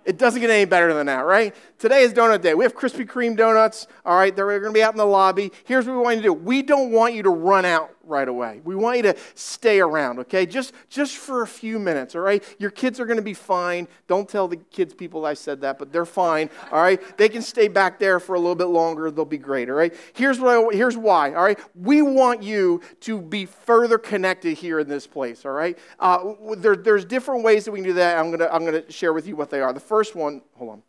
It 0.05 0.17
doesn't 0.17 0.41
get 0.41 0.49
any 0.49 0.65
better 0.65 0.93
than 0.93 1.05
that, 1.07 1.25
right? 1.25 1.55
Today 1.79 2.01
is 2.01 2.13
donut 2.13 2.41
day. 2.41 2.53
We 2.53 2.65
have 2.65 2.75
Krispy 2.75 3.07
Kreme 3.07 3.37
donuts, 3.37 3.87
all 4.05 4.17
right? 4.17 4.35
They're 4.35 4.45
going 4.59 4.63
to 4.63 4.77
be 4.77 4.83
out 4.83 4.93
in 4.93 4.97
the 4.97 5.05
lobby. 5.05 5.51
Here's 5.63 5.85
what 5.85 5.93
we 5.93 6.01
want 6.01 6.15
you 6.17 6.21
to 6.23 6.27
do. 6.27 6.33
We 6.33 6.61
don't 6.61 6.91
want 6.91 7.13
you 7.13 7.23
to 7.23 7.29
run 7.29 7.63
out 7.63 7.92
right 8.03 8.27
away. 8.27 8.61
We 8.63 8.75
want 8.75 8.97
you 8.97 9.03
to 9.03 9.15
stay 9.35 9.79
around, 9.79 10.19
okay? 10.19 10.45
Just 10.45 10.73
just 10.89 11.17
for 11.17 11.41
a 11.41 11.47
few 11.47 11.79
minutes, 11.79 12.15
all 12.15 12.21
right? 12.21 12.43
Your 12.59 12.69
kids 12.69 12.99
are 12.99 13.05
going 13.05 13.17
to 13.17 13.23
be 13.23 13.33
fine. 13.33 13.87
Don't 14.07 14.27
tell 14.27 14.47
the 14.47 14.57
kids 14.57 14.93
people 14.93 15.25
I 15.25 15.33
said 15.33 15.61
that, 15.61 15.79
but 15.79 15.91
they're 15.91 16.05
fine, 16.05 16.49
all 16.71 16.81
right? 16.81 17.01
They 17.17 17.29
can 17.29 17.41
stay 17.41 17.67
back 17.67 17.99
there 17.99 18.19
for 18.19 18.35
a 18.35 18.39
little 18.39 18.55
bit 18.55 18.65
longer. 18.65 19.09
They'll 19.09 19.25
be 19.25 19.37
great, 19.37 19.69
all 19.69 19.75
right? 19.75 19.93
Here's 20.13 20.39
what 20.39 20.49
I, 20.49 20.75
here's 20.75 20.97
why, 20.97 21.33
all 21.33 21.43
right? 21.43 21.59
We 21.75 22.01
want 22.01 22.43
you 22.43 22.81
to 23.01 23.21
be 23.21 23.45
further 23.45 23.97
connected 23.97 24.57
here 24.57 24.79
in 24.79 24.87
this 24.87 25.07
place, 25.07 25.45
all 25.45 25.51
right? 25.51 25.77
Uh, 25.99 26.33
there, 26.57 26.75
there's 26.75 27.05
different 27.05 27.43
ways 27.43 27.65
that 27.65 27.71
we 27.71 27.79
can 27.79 27.87
do 27.87 27.93
that. 27.93 28.17
I'm 28.17 28.27
going 28.27 28.39
to 28.39 28.53
I'm 28.53 28.65
going 28.65 28.83
to 28.83 28.91
share 28.91 29.13
with 29.13 29.27
you 29.27 29.35
what 29.35 29.49
they 29.49 29.61
are. 29.61 29.73
The 29.73 29.79
first 29.79 30.15
one, 30.15 30.41
hold 30.55 30.71
on. 30.71 30.83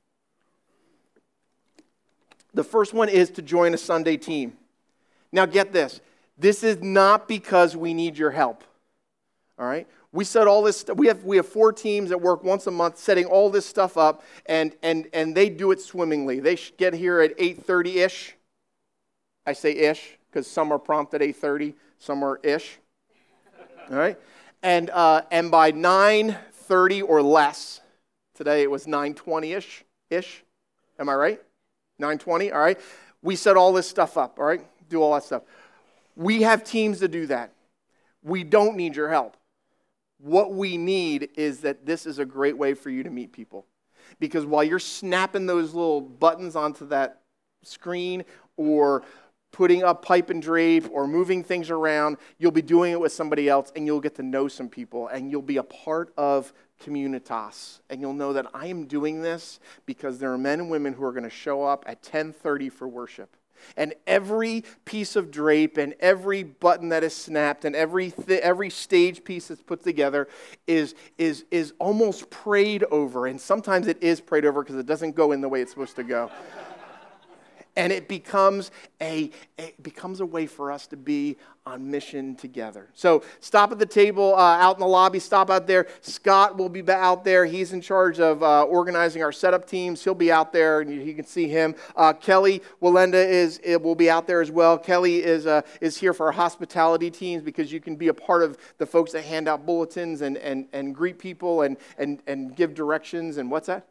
The 2.54 2.64
first 2.64 2.94
one 2.94 3.08
is 3.08 3.30
to 3.30 3.42
join 3.42 3.74
a 3.74 3.78
Sunday 3.78 4.16
team. 4.16 4.56
Now, 5.32 5.46
get 5.46 5.72
this 5.72 6.00
this 6.36 6.62
is 6.62 6.82
not 6.82 7.28
because 7.28 7.76
we 7.76 7.94
need 7.94 8.18
your 8.18 8.30
help. 8.30 8.64
All 9.58 9.66
right? 9.66 9.86
We 10.12 10.24
set 10.24 10.46
all 10.46 10.62
this 10.62 10.84
we 10.94 11.06
have 11.08 11.24
we 11.24 11.36
have 11.36 11.46
four 11.46 11.72
teams 11.72 12.10
that 12.10 12.20
work 12.20 12.44
once 12.44 12.66
a 12.66 12.70
month 12.70 12.98
setting 12.98 13.24
all 13.24 13.50
this 13.50 13.66
stuff 13.66 13.96
up 13.96 14.22
and 14.46 14.74
and 14.82 15.08
and 15.12 15.34
they 15.34 15.48
do 15.48 15.70
it 15.70 15.80
swimmingly. 15.80 16.40
They 16.40 16.56
get 16.76 16.94
here 16.94 17.20
at 17.20 17.36
8:30ish. 17.38 18.32
I 19.46 19.52
say 19.52 19.72
ish 19.72 20.18
because 20.30 20.46
some 20.46 20.72
are 20.72 20.78
prompt 20.78 21.14
at 21.14 21.20
8:30, 21.20 21.74
some 21.98 22.24
are 22.24 22.40
ish. 22.42 22.78
All 23.90 23.96
right? 23.96 24.18
And 24.62 24.90
uh, 24.90 25.22
and 25.30 25.50
by 25.50 25.72
9:30 25.72 27.02
or 27.06 27.22
less, 27.22 27.80
today 28.34 28.62
it 28.62 28.70
was 28.70 28.86
9:20ish 28.86 29.82
ish. 30.10 30.44
Am 30.98 31.08
I 31.08 31.14
right? 31.14 31.42
9:20, 32.00 32.52
all 32.52 32.60
right? 32.60 32.80
We 33.22 33.36
set 33.36 33.56
all 33.56 33.72
this 33.72 33.88
stuff 33.88 34.16
up, 34.16 34.38
all 34.38 34.44
right? 34.44 34.64
Do 34.88 35.02
all 35.02 35.14
that 35.14 35.24
stuff. 35.24 35.42
We 36.16 36.42
have 36.42 36.64
teams 36.64 37.00
to 37.00 37.08
do 37.08 37.26
that. 37.26 37.52
We 38.22 38.44
don't 38.44 38.76
need 38.76 38.96
your 38.96 39.10
help. 39.10 39.36
What 40.18 40.52
we 40.52 40.76
need 40.76 41.30
is 41.34 41.60
that 41.60 41.84
this 41.84 42.06
is 42.06 42.18
a 42.18 42.24
great 42.24 42.56
way 42.56 42.74
for 42.74 42.90
you 42.90 43.02
to 43.02 43.10
meet 43.10 43.32
people. 43.32 43.66
Because 44.20 44.46
while 44.46 44.64
you're 44.64 44.78
snapping 44.78 45.46
those 45.46 45.74
little 45.74 46.00
buttons 46.00 46.56
onto 46.56 46.86
that 46.88 47.20
screen 47.62 48.24
or 48.56 49.02
putting 49.50 49.84
up 49.84 50.04
pipe 50.04 50.30
and 50.30 50.42
drape 50.42 50.88
or 50.90 51.06
moving 51.06 51.44
things 51.44 51.70
around, 51.70 52.16
you'll 52.38 52.50
be 52.50 52.62
doing 52.62 52.92
it 52.92 53.00
with 53.00 53.12
somebody 53.12 53.48
else 53.48 53.72
and 53.76 53.86
you'll 53.86 54.00
get 54.00 54.14
to 54.16 54.22
know 54.22 54.48
some 54.48 54.68
people 54.68 55.08
and 55.08 55.30
you'll 55.30 55.42
be 55.42 55.58
a 55.58 55.62
part 55.62 56.12
of 56.16 56.52
communitas 56.82 57.80
and 57.88 58.00
you'll 58.00 58.12
know 58.12 58.32
that 58.32 58.46
I 58.52 58.66
am 58.66 58.86
doing 58.86 59.22
this 59.22 59.60
because 59.86 60.18
there 60.18 60.32
are 60.32 60.38
men 60.38 60.60
and 60.60 60.70
women 60.70 60.92
who 60.92 61.04
are 61.04 61.12
going 61.12 61.24
to 61.24 61.30
show 61.30 61.62
up 61.62 61.84
at 61.86 62.02
10:30 62.02 62.70
for 62.72 62.88
worship 62.88 63.36
And 63.76 63.94
every 64.06 64.64
piece 64.84 65.16
of 65.16 65.30
drape 65.30 65.76
and 65.76 65.94
every 66.00 66.42
button 66.42 66.88
that 66.90 67.02
is 67.02 67.14
snapped 67.14 67.64
and 67.64 67.74
every, 67.74 68.12
every 68.28 68.70
stage 68.70 69.24
piece 69.24 69.48
that's 69.48 69.62
put 69.62 69.82
together 69.82 70.28
is, 70.66 70.94
is, 71.18 71.44
is 71.50 71.72
almost 71.78 72.30
prayed 72.30 72.84
over. 72.90 73.26
And 73.26 73.40
sometimes 73.40 73.86
it 73.86 74.02
is 74.02 74.20
prayed 74.20 74.44
over 74.44 74.62
because 74.62 74.76
it 74.76 74.86
doesn't 74.86 75.14
go 75.14 75.32
in 75.32 75.40
the 75.40 75.48
way 75.48 75.60
it's 75.60 75.72
supposed 75.72 75.96
to 75.96 76.04
go 76.04 76.30
and 77.76 77.92
it 77.92 78.08
becomes 78.08 78.70
a 79.00 79.30
it 79.58 79.82
becomes 79.82 80.20
a 80.20 80.26
way 80.26 80.46
for 80.46 80.72
us 80.72 80.86
to 80.88 80.96
be 80.96 81.36
on 81.66 81.90
mission 81.90 82.36
together. 82.36 82.90
So 82.92 83.22
stop 83.40 83.72
at 83.72 83.78
the 83.78 83.86
table 83.86 84.34
uh, 84.34 84.58
out 84.58 84.76
in 84.76 84.80
the 84.80 84.86
lobby. 84.86 85.18
Stop 85.18 85.48
out 85.50 85.66
there. 85.66 85.86
Scott 86.02 86.58
will 86.58 86.68
be 86.68 86.86
out 86.90 87.24
there. 87.24 87.46
He's 87.46 87.72
in 87.72 87.80
charge 87.80 88.20
of 88.20 88.42
uh, 88.42 88.64
organizing 88.64 89.22
our 89.22 89.32
setup 89.32 89.66
teams. 89.66 90.04
He'll 90.04 90.14
be 90.14 90.30
out 90.30 90.52
there, 90.52 90.80
and 90.80 90.90
you, 90.90 91.00
you 91.00 91.14
can 91.14 91.24
see 91.24 91.48
him. 91.48 91.74
Uh, 91.96 92.12
Kelly 92.12 92.60
Walenda 92.82 93.26
is 93.26 93.60
will 93.80 93.94
be 93.94 94.10
out 94.10 94.26
there 94.26 94.40
as 94.40 94.50
well. 94.50 94.76
Kelly 94.76 95.22
is 95.22 95.46
uh, 95.46 95.62
is 95.80 95.96
here 95.96 96.12
for 96.12 96.26
our 96.26 96.32
hospitality 96.32 97.10
teams 97.10 97.42
because 97.42 97.72
you 97.72 97.80
can 97.80 97.96
be 97.96 98.08
a 98.08 98.14
part 98.14 98.42
of 98.42 98.58
the 98.78 98.86
folks 98.86 99.12
that 99.12 99.24
hand 99.24 99.48
out 99.48 99.64
bulletins 99.64 100.20
and 100.20 100.36
and, 100.36 100.66
and 100.72 100.94
greet 100.94 101.18
people 101.18 101.62
and 101.62 101.76
and 101.98 102.22
and 102.26 102.54
give 102.54 102.74
directions 102.74 103.38
and 103.38 103.50
what's 103.50 103.68
that? 103.68 103.86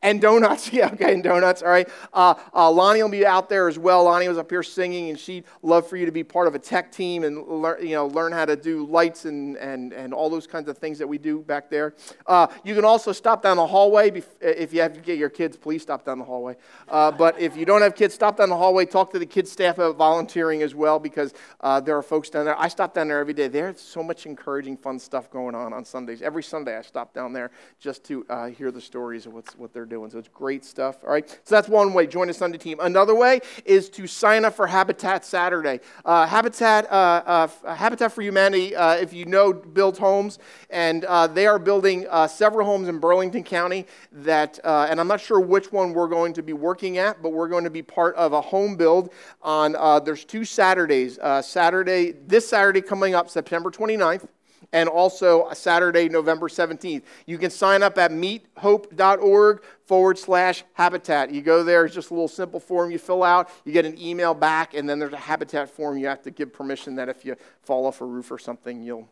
And 0.00 0.20
donuts, 0.20 0.72
yeah, 0.72 0.90
okay, 0.92 1.12
and 1.12 1.22
donuts, 1.22 1.62
all 1.62 1.70
right. 1.70 1.88
Uh, 2.12 2.34
uh, 2.54 2.70
Lonnie 2.70 3.02
will 3.02 3.10
be 3.10 3.26
out 3.26 3.48
there 3.48 3.68
as 3.68 3.78
well. 3.78 4.04
Lonnie 4.04 4.28
was 4.28 4.38
up 4.38 4.50
here 4.50 4.62
singing, 4.62 5.10
and 5.10 5.18
she'd 5.18 5.44
love 5.62 5.88
for 5.88 5.96
you 5.96 6.06
to 6.06 6.12
be 6.12 6.22
part 6.22 6.46
of 6.46 6.54
a 6.54 6.58
tech 6.58 6.92
team 6.92 7.24
and 7.24 7.46
learn, 7.46 7.84
you 7.84 7.94
know, 7.94 8.06
learn 8.06 8.32
how 8.32 8.44
to 8.44 8.54
do 8.54 8.86
lights 8.86 9.24
and, 9.24 9.56
and, 9.56 9.92
and 9.92 10.14
all 10.14 10.30
those 10.30 10.46
kinds 10.46 10.68
of 10.68 10.78
things 10.78 10.98
that 10.98 11.06
we 11.06 11.18
do 11.18 11.40
back 11.40 11.68
there. 11.68 11.94
Uh, 12.26 12.46
you 12.62 12.74
can 12.74 12.84
also 12.84 13.10
stop 13.10 13.42
down 13.42 13.56
the 13.56 13.66
hallway. 13.66 14.22
If 14.40 14.72
you 14.72 14.80
have 14.82 14.92
to 14.94 15.00
get 15.00 15.18
your 15.18 15.28
kids, 15.28 15.56
please 15.56 15.82
stop 15.82 16.04
down 16.04 16.20
the 16.20 16.24
hallway. 16.24 16.56
Uh, 16.88 17.10
but 17.10 17.38
if 17.40 17.56
you 17.56 17.64
don't 17.64 17.82
have 17.82 17.96
kids, 17.96 18.14
stop 18.14 18.36
down 18.36 18.50
the 18.50 18.56
hallway. 18.56 18.86
Talk 18.86 19.10
to 19.12 19.18
the 19.18 19.26
kids' 19.26 19.50
staff 19.50 19.78
about 19.78 19.96
volunteering 19.96 20.62
as 20.62 20.74
well 20.76 21.00
because 21.00 21.34
uh, 21.60 21.80
there 21.80 21.96
are 21.96 22.02
folks 22.02 22.30
down 22.30 22.44
there. 22.44 22.58
I 22.58 22.68
stop 22.68 22.94
down 22.94 23.08
there 23.08 23.18
every 23.18 23.34
day. 23.34 23.48
There's 23.48 23.80
so 23.80 24.04
much 24.04 24.26
encouraging, 24.26 24.76
fun 24.76 25.00
stuff 25.00 25.28
going 25.28 25.56
on 25.56 25.72
on 25.72 25.84
Sundays. 25.84 26.22
Every 26.22 26.42
Sunday 26.42 26.76
I 26.76 26.82
stop 26.82 27.12
down 27.12 27.32
there 27.32 27.50
just 27.80 28.04
to 28.04 28.24
uh, 28.28 28.46
hear 28.46 28.70
the 28.70 28.80
stories 28.80 29.26
of 29.26 29.34
what's, 29.34 29.56
what 29.56 29.72
they're 29.72 29.87
doing. 29.88 30.10
So 30.10 30.18
it's 30.18 30.28
great 30.28 30.64
stuff. 30.64 30.98
All 31.02 31.10
right. 31.10 31.28
So 31.28 31.54
that's 31.54 31.68
one 31.68 31.92
way. 31.92 32.06
Join 32.06 32.28
a 32.28 32.34
Sunday 32.34 32.58
team. 32.58 32.78
Another 32.80 33.14
way 33.14 33.40
is 33.64 33.88
to 33.90 34.06
sign 34.06 34.44
up 34.44 34.54
for 34.54 34.66
Habitat 34.66 35.24
Saturday. 35.24 35.80
Uh, 36.04 36.26
Habitat, 36.26 36.90
uh, 36.90 37.48
uh, 37.64 37.74
Habitat 37.74 38.12
for 38.12 38.22
Humanity, 38.22 38.76
uh, 38.76 38.94
if 38.94 39.12
you 39.12 39.24
know, 39.24 39.52
builds 39.52 39.98
homes, 39.98 40.38
and 40.70 41.04
uh, 41.04 41.26
they 41.26 41.46
are 41.46 41.58
building 41.58 42.06
uh, 42.10 42.26
several 42.26 42.66
homes 42.66 42.88
in 42.88 42.98
Burlington 42.98 43.42
County. 43.42 43.86
That, 44.12 44.58
and 44.64 45.00
I'm 45.00 45.08
not 45.08 45.20
sure 45.20 45.40
which 45.40 45.72
one 45.72 45.92
we're 45.92 46.08
going 46.08 46.32
to 46.34 46.42
be 46.42 46.52
working 46.52 46.98
at, 46.98 47.22
but 47.22 47.30
we're 47.30 47.48
going 47.48 47.64
to 47.64 47.70
be 47.70 47.82
part 47.82 48.14
of 48.16 48.32
a 48.32 48.40
home 48.40 48.76
build 48.76 49.12
on. 49.42 49.72
there's 50.04 50.24
two 50.24 50.44
Saturdays. 50.44 51.18
Saturday, 51.42 52.12
this 52.26 52.48
Saturday 52.48 52.80
coming 52.80 53.14
up, 53.14 53.30
September 53.30 53.70
29th 53.70 54.26
and 54.72 54.88
also 54.88 55.48
Saturday, 55.52 56.08
November 56.08 56.48
17th. 56.48 57.02
You 57.26 57.38
can 57.38 57.50
sign 57.50 57.82
up 57.82 57.98
at 57.98 58.10
meethope.org 58.10 59.62
forward 59.86 60.18
slash 60.18 60.64
habitat. 60.74 61.32
You 61.32 61.40
go 61.40 61.64
there, 61.64 61.84
it's 61.84 61.94
just 61.94 62.10
a 62.10 62.14
little 62.14 62.28
simple 62.28 62.60
form 62.60 62.90
you 62.90 62.98
fill 62.98 63.22
out, 63.22 63.50
you 63.64 63.72
get 63.72 63.86
an 63.86 63.98
email 63.98 64.34
back, 64.34 64.74
and 64.74 64.88
then 64.88 64.98
there's 64.98 65.12
a 65.12 65.16
habitat 65.16 65.70
form 65.70 65.98
you 65.98 66.06
have 66.06 66.22
to 66.22 66.30
give 66.30 66.52
permission 66.52 66.94
that 66.96 67.08
if 67.08 67.24
you 67.24 67.36
fall 67.62 67.86
off 67.86 68.00
a 68.00 68.04
roof 68.04 68.30
or 68.30 68.38
something, 68.38 68.82
you'll 68.82 69.08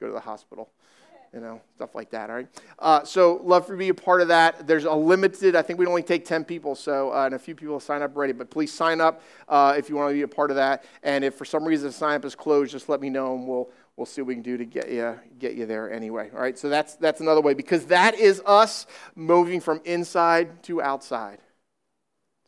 go 0.00 0.06
to 0.06 0.12
the 0.12 0.20
hospital. 0.20 0.70
You 1.32 1.40
know, 1.40 1.60
stuff 1.74 1.96
like 1.96 2.10
that, 2.10 2.30
all 2.30 2.36
right? 2.36 2.46
Uh, 2.78 3.02
so, 3.02 3.40
love 3.42 3.66
for 3.66 3.74
be 3.74 3.88
a 3.88 3.94
part 3.94 4.20
of 4.20 4.28
that. 4.28 4.68
There's 4.68 4.84
a 4.84 4.92
limited, 4.92 5.56
I 5.56 5.62
think 5.62 5.80
we 5.80 5.86
only 5.86 6.04
take 6.04 6.24
10 6.24 6.44
people, 6.44 6.76
so, 6.76 7.12
uh, 7.12 7.26
and 7.26 7.34
a 7.34 7.40
few 7.40 7.56
people 7.56 7.80
sign 7.80 8.02
up 8.02 8.14
already, 8.14 8.32
but 8.32 8.50
please 8.50 8.72
sign 8.72 9.00
up 9.00 9.20
uh, 9.48 9.74
if 9.76 9.88
you 9.88 9.96
want 9.96 10.10
to 10.10 10.14
be 10.14 10.22
a 10.22 10.28
part 10.28 10.50
of 10.50 10.56
that. 10.56 10.84
And 11.02 11.24
if 11.24 11.34
for 11.34 11.44
some 11.44 11.64
reason 11.64 11.88
the 11.88 11.92
sign 11.92 12.14
up 12.14 12.24
is 12.24 12.36
closed, 12.36 12.70
just 12.70 12.88
let 12.88 13.00
me 13.00 13.10
know 13.10 13.34
and 13.34 13.48
we'll, 13.48 13.68
we'll 13.96 14.06
see 14.06 14.20
what 14.22 14.28
we 14.28 14.34
can 14.34 14.42
do 14.42 14.56
to 14.56 14.64
get 14.64 14.90
you 14.90 15.18
get 15.38 15.54
you 15.54 15.66
there 15.66 15.92
anyway. 15.92 16.30
All 16.34 16.40
right, 16.40 16.58
so 16.58 16.68
that's 16.68 16.94
that's 16.96 17.20
another 17.20 17.40
way 17.40 17.54
because 17.54 17.86
that 17.86 18.14
is 18.14 18.42
us 18.46 18.86
moving 19.14 19.60
from 19.60 19.80
inside 19.84 20.62
to 20.64 20.82
outside. 20.82 21.38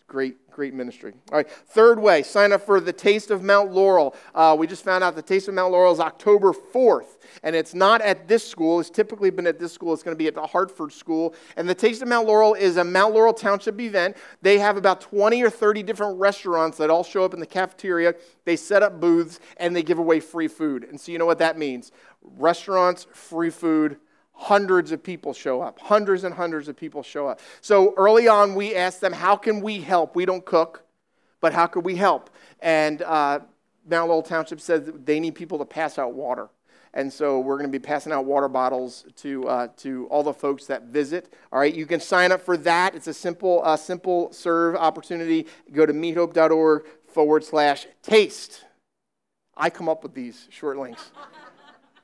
Great, 0.08 0.52
great 0.52 0.72
ministry. 0.72 1.14
All 1.32 1.38
right, 1.38 1.50
third 1.50 1.98
way, 1.98 2.22
sign 2.22 2.52
up 2.52 2.64
for 2.64 2.78
the 2.78 2.92
Taste 2.92 3.32
of 3.32 3.42
Mount 3.42 3.72
Laurel. 3.72 4.14
Uh, 4.36 4.54
we 4.56 4.68
just 4.68 4.84
found 4.84 5.02
out 5.02 5.16
the 5.16 5.22
Taste 5.22 5.48
of 5.48 5.54
Mount 5.54 5.72
Laurel 5.72 5.92
is 5.92 5.98
October 5.98 6.52
4th, 6.52 7.18
and 7.42 7.56
it's 7.56 7.74
not 7.74 8.00
at 8.02 8.28
this 8.28 8.46
school. 8.46 8.78
It's 8.78 8.88
typically 8.88 9.30
been 9.30 9.48
at 9.48 9.58
this 9.58 9.72
school. 9.72 9.92
It's 9.92 10.04
going 10.04 10.14
to 10.14 10.18
be 10.18 10.28
at 10.28 10.36
the 10.36 10.46
Hartford 10.46 10.92
School. 10.92 11.34
And 11.56 11.68
the 11.68 11.74
Taste 11.74 12.02
of 12.02 12.08
Mount 12.08 12.28
Laurel 12.28 12.54
is 12.54 12.76
a 12.76 12.84
Mount 12.84 13.14
Laurel 13.14 13.34
Township 13.34 13.80
event. 13.80 14.16
They 14.42 14.60
have 14.60 14.76
about 14.76 15.00
20 15.00 15.42
or 15.42 15.50
30 15.50 15.82
different 15.82 16.20
restaurants 16.20 16.78
that 16.78 16.88
all 16.88 17.02
show 17.02 17.24
up 17.24 17.34
in 17.34 17.40
the 17.40 17.46
cafeteria. 17.46 18.14
They 18.44 18.54
set 18.54 18.84
up 18.84 19.00
booths, 19.00 19.40
and 19.56 19.74
they 19.74 19.82
give 19.82 19.98
away 19.98 20.20
free 20.20 20.48
food. 20.48 20.84
And 20.84 21.00
so 21.00 21.10
you 21.10 21.18
know 21.18 21.26
what 21.26 21.40
that 21.40 21.58
means 21.58 21.90
restaurants, 22.22 23.08
free 23.12 23.50
food, 23.50 23.98
hundreds 24.37 24.92
of 24.92 25.03
people 25.03 25.33
show 25.33 25.62
up. 25.62 25.81
Hundreds 25.81 26.22
and 26.25 26.35
hundreds 26.35 26.68
of 26.68 26.77
people 26.77 27.03
show 27.03 27.27
up. 27.27 27.40
So 27.61 27.94
early 27.96 28.29
on, 28.29 28.55
we 28.55 28.75
asked 28.75 29.01
them, 29.01 29.12
How 29.12 29.37
can 29.37 29.61
we 29.61 29.81
help? 29.81 30.14
We 30.14 30.25
don't 30.25 30.44
cook, 30.44 30.85
but 31.40 31.53
how 31.53 31.66
can 31.66 31.83
we 31.83 31.96
help? 31.96 32.31
And 32.61 33.03
uh, 33.03 33.40
Mount 33.88 34.09
Laurel 34.09 34.22
Township 34.22 34.61
says 34.61 34.90
they 35.05 35.18
need 35.20 35.35
people 35.35 35.59
to 35.59 35.64
pass 35.64 35.99
out 35.99 36.14
water. 36.14 36.49
And 36.94 37.12
so 37.12 37.40
we're 37.40 37.59
going 37.59 37.70
to 37.70 37.79
be 37.79 37.83
passing 37.83 38.11
out 38.11 38.25
water 38.25 38.49
bottles 38.49 39.05
to, 39.16 39.46
uh, 39.46 39.68
to 39.79 40.07
all 40.07 40.22
the 40.22 40.33
folks 40.33 40.66
that 40.66 40.85
visit. 40.85 41.35
All 41.53 41.59
right, 41.59 41.75
you 41.75 41.85
can 41.85 42.01
sign 42.01 42.33
up 42.33 42.40
for 42.40 42.57
that. 42.59 42.94
It's 42.94 43.07
a 43.07 43.12
simple, 43.12 43.61
uh, 43.64 43.77
simple 43.77 44.33
serve 44.33 44.77
opportunity. 44.77 45.46
Go 45.72 45.85
to 45.85 45.92
meethope.org 45.92 46.87
forward 47.07 47.44
slash 47.44 47.87
taste. 48.03 48.64
I 49.55 49.68
come 49.68 49.90
up 49.90 50.03
with 50.03 50.14
these 50.14 50.49
short 50.51 50.79
links. 50.79 51.11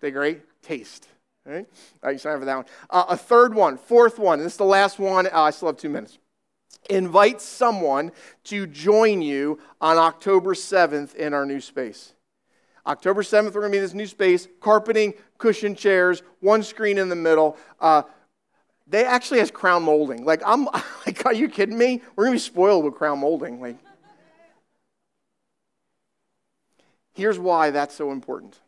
they 0.00 0.10
great? 0.10 0.42
Taste. 0.62 1.08
All 1.46 1.52
right? 1.52 1.66
You 2.06 2.18
sign 2.18 2.34
up 2.34 2.40
for 2.40 2.44
that 2.44 2.56
one. 2.56 2.66
Uh, 2.88 3.04
a 3.08 3.16
third 3.16 3.54
one, 3.54 3.76
fourth 3.76 4.18
one, 4.18 4.38
this 4.38 4.52
is 4.52 4.58
the 4.58 4.64
last 4.64 4.98
one. 4.98 5.26
Uh, 5.26 5.42
I 5.42 5.50
still 5.50 5.68
have 5.68 5.76
two 5.76 5.88
minutes. 5.88 6.18
Invite 6.90 7.40
someone 7.40 8.12
to 8.44 8.66
join 8.66 9.22
you 9.22 9.58
on 9.80 9.98
October 9.98 10.54
7th 10.54 11.14
in 11.14 11.32
our 11.32 11.46
new 11.46 11.60
space. 11.60 12.14
October 12.86 13.22
7th, 13.22 13.54
we're 13.54 13.60
going 13.60 13.66
to 13.66 13.70
be 13.70 13.76
in 13.78 13.84
this 13.84 13.94
new 13.94 14.06
space, 14.06 14.48
carpeting, 14.60 15.14
cushion 15.38 15.76
chairs, 15.76 16.22
one 16.40 16.62
screen 16.62 16.98
in 16.98 17.08
the 17.08 17.16
middle. 17.16 17.56
Uh, 17.80 18.02
they 18.88 19.04
actually 19.04 19.38
has 19.38 19.50
crown 19.50 19.84
molding. 19.84 20.24
Like, 20.24 20.42
I'm 20.44 20.64
like, 21.06 21.24
are 21.24 21.32
you 21.32 21.48
kidding 21.48 21.78
me? 21.78 22.02
We're 22.16 22.24
going 22.24 22.38
to 22.38 22.42
be 22.42 22.46
spoiled 22.46 22.84
with 22.84 22.94
crown 22.94 23.20
molding. 23.20 23.60
Like, 23.60 23.78
here's 27.14 27.38
why 27.38 27.70
that's 27.70 27.94
so 27.94 28.10
important 28.10 28.58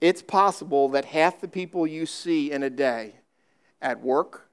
it's 0.00 0.22
possible 0.22 0.88
that 0.90 1.06
half 1.06 1.40
the 1.40 1.48
people 1.48 1.86
you 1.86 2.06
see 2.06 2.52
in 2.52 2.62
a 2.62 2.70
day 2.70 3.16
at 3.80 4.00
work, 4.00 4.48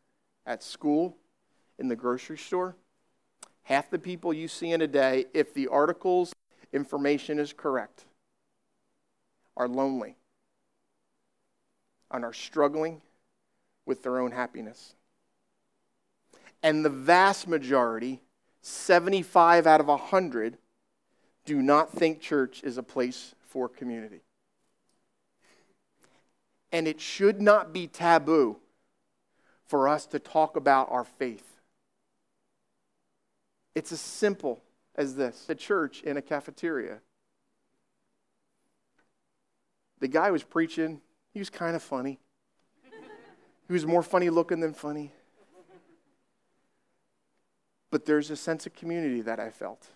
at 0.46 0.64
school, 0.64 1.18
in 1.78 1.88
the 1.88 1.96
grocery 1.96 2.38
store, 2.38 2.76
half 3.64 3.90
the 3.90 4.00
people 4.00 4.34
you 4.34 4.48
see 4.48 4.72
in 4.72 4.82
a 4.82 4.88
day, 4.88 5.26
if 5.34 5.54
the 5.54 5.68
article's 5.68 6.34
information 6.72 7.40
is 7.40 7.54
correct, 7.54 8.06
are 9.58 9.68
lonely 9.68 10.16
and 12.12 12.24
are 12.24 12.34
struggling 12.34 13.02
with 13.86 14.04
their 14.04 14.20
own 14.20 14.32
happiness. 14.32 14.96
And 16.62 16.86
the 16.86 16.90
vast 16.90 17.48
majority, 17.48 18.22
75 18.62 19.68
out 19.68 19.82
of 19.82 19.88
100, 19.88 20.58
do 21.46 21.62
not 21.62 21.92
think 21.92 22.22
church 22.22 22.64
is 22.64 22.78
a 22.78 22.84
place 22.84 23.36
for 23.42 23.68
community. 23.68 24.22
And 26.74 26.88
it 26.88 27.00
should 27.00 27.42
not 27.42 27.72
be 27.72 27.88
taboo 27.88 28.58
for 29.66 29.88
us 29.88 30.06
to 30.08 30.20
talk 30.20 30.58
about 30.58 30.92
our 30.92 31.06
faith. 31.06 31.62
It's 33.76 33.92
as 33.92 34.02
simple 34.02 34.62
as 34.96 35.16
this 35.16 35.46
a 35.50 35.56
church 35.56 36.02
in 36.02 36.18
a 36.18 36.22
cafeteria. 36.22 37.00
The 40.00 40.08
guy 40.08 40.32
was 40.32 40.44
preaching, 40.44 41.00
he 41.32 41.40
was 41.40 41.50
kind 41.50 41.76
of 41.76 41.84
funny. 41.84 42.20
He 43.68 43.74
was 43.74 43.86
more 43.86 44.04
funny 44.04 44.30
looking 44.30 44.60
than 44.60 44.74
funny. 44.74 45.12
But 47.90 48.06
there's 48.06 48.30
a 48.30 48.36
sense 48.36 48.66
of 48.66 48.74
community 48.74 49.22
that 49.22 49.40
I 49.40 49.50
felt. 49.50 49.88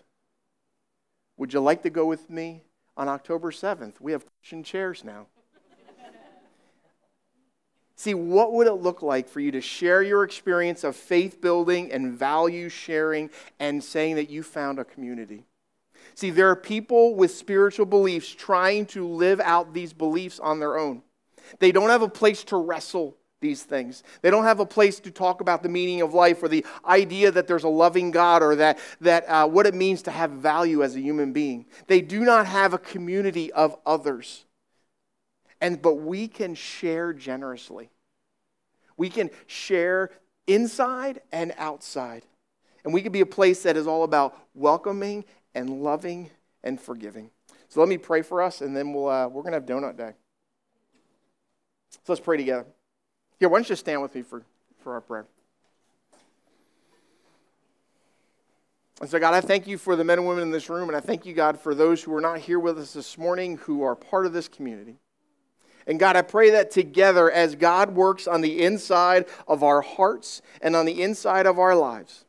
Would 1.36 1.52
you 1.52 1.60
like 1.60 1.82
to 1.82 1.90
go 1.90 2.06
with 2.06 2.30
me 2.30 2.62
on 2.96 3.08
October 3.08 3.50
7th? 3.50 4.00
We 4.00 4.12
have 4.12 4.24
cushion 4.40 4.62
chairs 4.62 5.04
now. 5.04 5.26
See, 7.98 8.14
what 8.14 8.52
would 8.52 8.68
it 8.68 8.74
look 8.74 9.02
like 9.02 9.28
for 9.28 9.40
you 9.40 9.50
to 9.50 9.60
share 9.60 10.04
your 10.04 10.22
experience 10.22 10.84
of 10.84 10.94
faith 10.94 11.40
building 11.40 11.90
and 11.90 12.16
value 12.16 12.68
sharing 12.68 13.28
and 13.58 13.82
saying 13.82 14.14
that 14.14 14.30
you 14.30 14.44
found 14.44 14.78
a 14.78 14.84
community? 14.84 15.46
See, 16.14 16.30
there 16.30 16.48
are 16.48 16.54
people 16.54 17.16
with 17.16 17.32
spiritual 17.32 17.86
beliefs 17.86 18.32
trying 18.32 18.86
to 18.86 19.04
live 19.04 19.40
out 19.40 19.74
these 19.74 19.92
beliefs 19.92 20.38
on 20.38 20.60
their 20.60 20.78
own. 20.78 21.02
They 21.58 21.72
don't 21.72 21.88
have 21.90 22.02
a 22.02 22.08
place 22.08 22.44
to 22.44 22.56
wrestle 22.56 23.16
these 23.40 23.64
things. 23.64 24.04
They 24.22 24.30
don't 24.30 24.44
have 24.44 24.60
a 24.60 24.66
place 24.66 25.00
to 25.00 25.10
talk 25.10 25.40
about 25.40 25.64
the 25.64 25.68
meaning 25.68 26.00
of 26.00 26.14
life 26.14 26.40
or 26.40 26.46
the 26.46 26.64
idea 26.86 27.32
that 27.32 27.48
there's 27.48 27.64
a 27.64 27.68
loving 27.68 28.12
God 28.12 28.44
or 28.44 28.54
that, 28.56 28.78
that 29.00 29.28
uh, 29.28 29.48
what 29.48 29.66
it 29.66 29.74
means 29.74 30.02
to 30.02 30.12
have 30.12 30.30
value 30.30 30.84
as 30.84 30.94
a 30.94 31.00
human 31.00 31.32
being. 31.32 31.66
They 31.88 32.00
do 32.00 32.20
not 32.20 32.46
have 32.46 32.74
a 32.74 32.78
community 32.78 33.52
of 33.52 33.76
others. 33.84 34.44
And, 35.60 35.80
but 35.82 35.94
we 35.94 36.28
can 36.28 36.54
share 36.54 37.12
generously. 37.12 37.90
We 38.96 39.10
can 39.10 39.30
share 39.46 40.10
inside 40.46 41.20
and 41.32 41.52
outside. 41.58 42.24
And 42.84 42.94
we 42.94 43.02
can 43.02 43.12
be 43.12 43.20
a 43.20 43.26
place 43.26 43.62
that 43.64 43.76
is 43.76 43.86
all 43.86 44.04
about 44.04 44.38
welcoming 44.54 45.24
and 45.54 45.82
loving 45.82 46.30
and 46.62 46.80
forgiving. 46.80 47.30
So 47.68 47.80
let 47.80 47.88
me 47.88 47.98
pray 47.98 48.22
for 48.22 48.40
us, 48.40 48.60
and 48.60 48.76
then 48.76 48.92
we'll, 48.92 49.08
uh, 49.08 49.28
we're 49.28 49.42
going 49.42 49.52
to 49.52 49.58
have 49.58 49.66
donut 49.66 49.96
day. 49.96 50.12
So 51.90 52.12
let's 52.12 52.20
pray 52.20 52.36
together. 52.36 52.64
Here, 53.38 53.48
why 53.48 53.58
don't 53.58 53.68
you 53.68 53.76
stand 53.76 54.00
with 54.00 54.14
me 54.14 54.22
for, 54.22 54.42
for 54.82 54.94
our 54.94 55.00
prayer? 55.00 55.26
And 59.00 59.08
so, 59.08 59.18
God, 59.18 59.34
I 59.34 59.40
thank 59.40 59.66
you 59.66 59.78
for 59.78 59.94
the 59.94 60.02
men 60.02 60.18
and 60.18 60.26
women 60.26 60.42
in 60.42 60.50
this 60.50 60.68
room, 60.68 60.88
and 60.88 60.96
I 60.96 61.00
thank 61.00 61.24
you, 61.24 61.32
God, 61.32 61.60
for 61.60 61.74
those 61.74 62.02
who 62.02 62.14
are 62.16 62.20
not 62.20 62.40
here 62.40 62.58
with 62.58 62.78
us 62.78 62.94
this 62.94 63.16
morning 63.16 63.58
who 63.58 63.82
are 63.82 63.94
part 63.94 64.26
of 64.26 64.32
this 64.32 64.48
community. 64.48 64.96
And 65.88 65.98
God, 65.98 66.16
I 66.16 66.22
pray 66.22 66.50
that 66.50 66.70
together, 66.70 67.30
as 67.30 67.54
God 67.54 67.94
works 67.94 68.28
on 68.28 68.42
the 68.42 68.62
inside 68.62 69.24
of 69.48 69.62
our 69.62 69.80
hearts 69.80 70.42
and 70.60 70.76
on 70.76 70.84
the 70.84 71.02
inside 71.02 71.46
of 71.46 71.58
our 71.58 71.74
lives, 71.74 72.26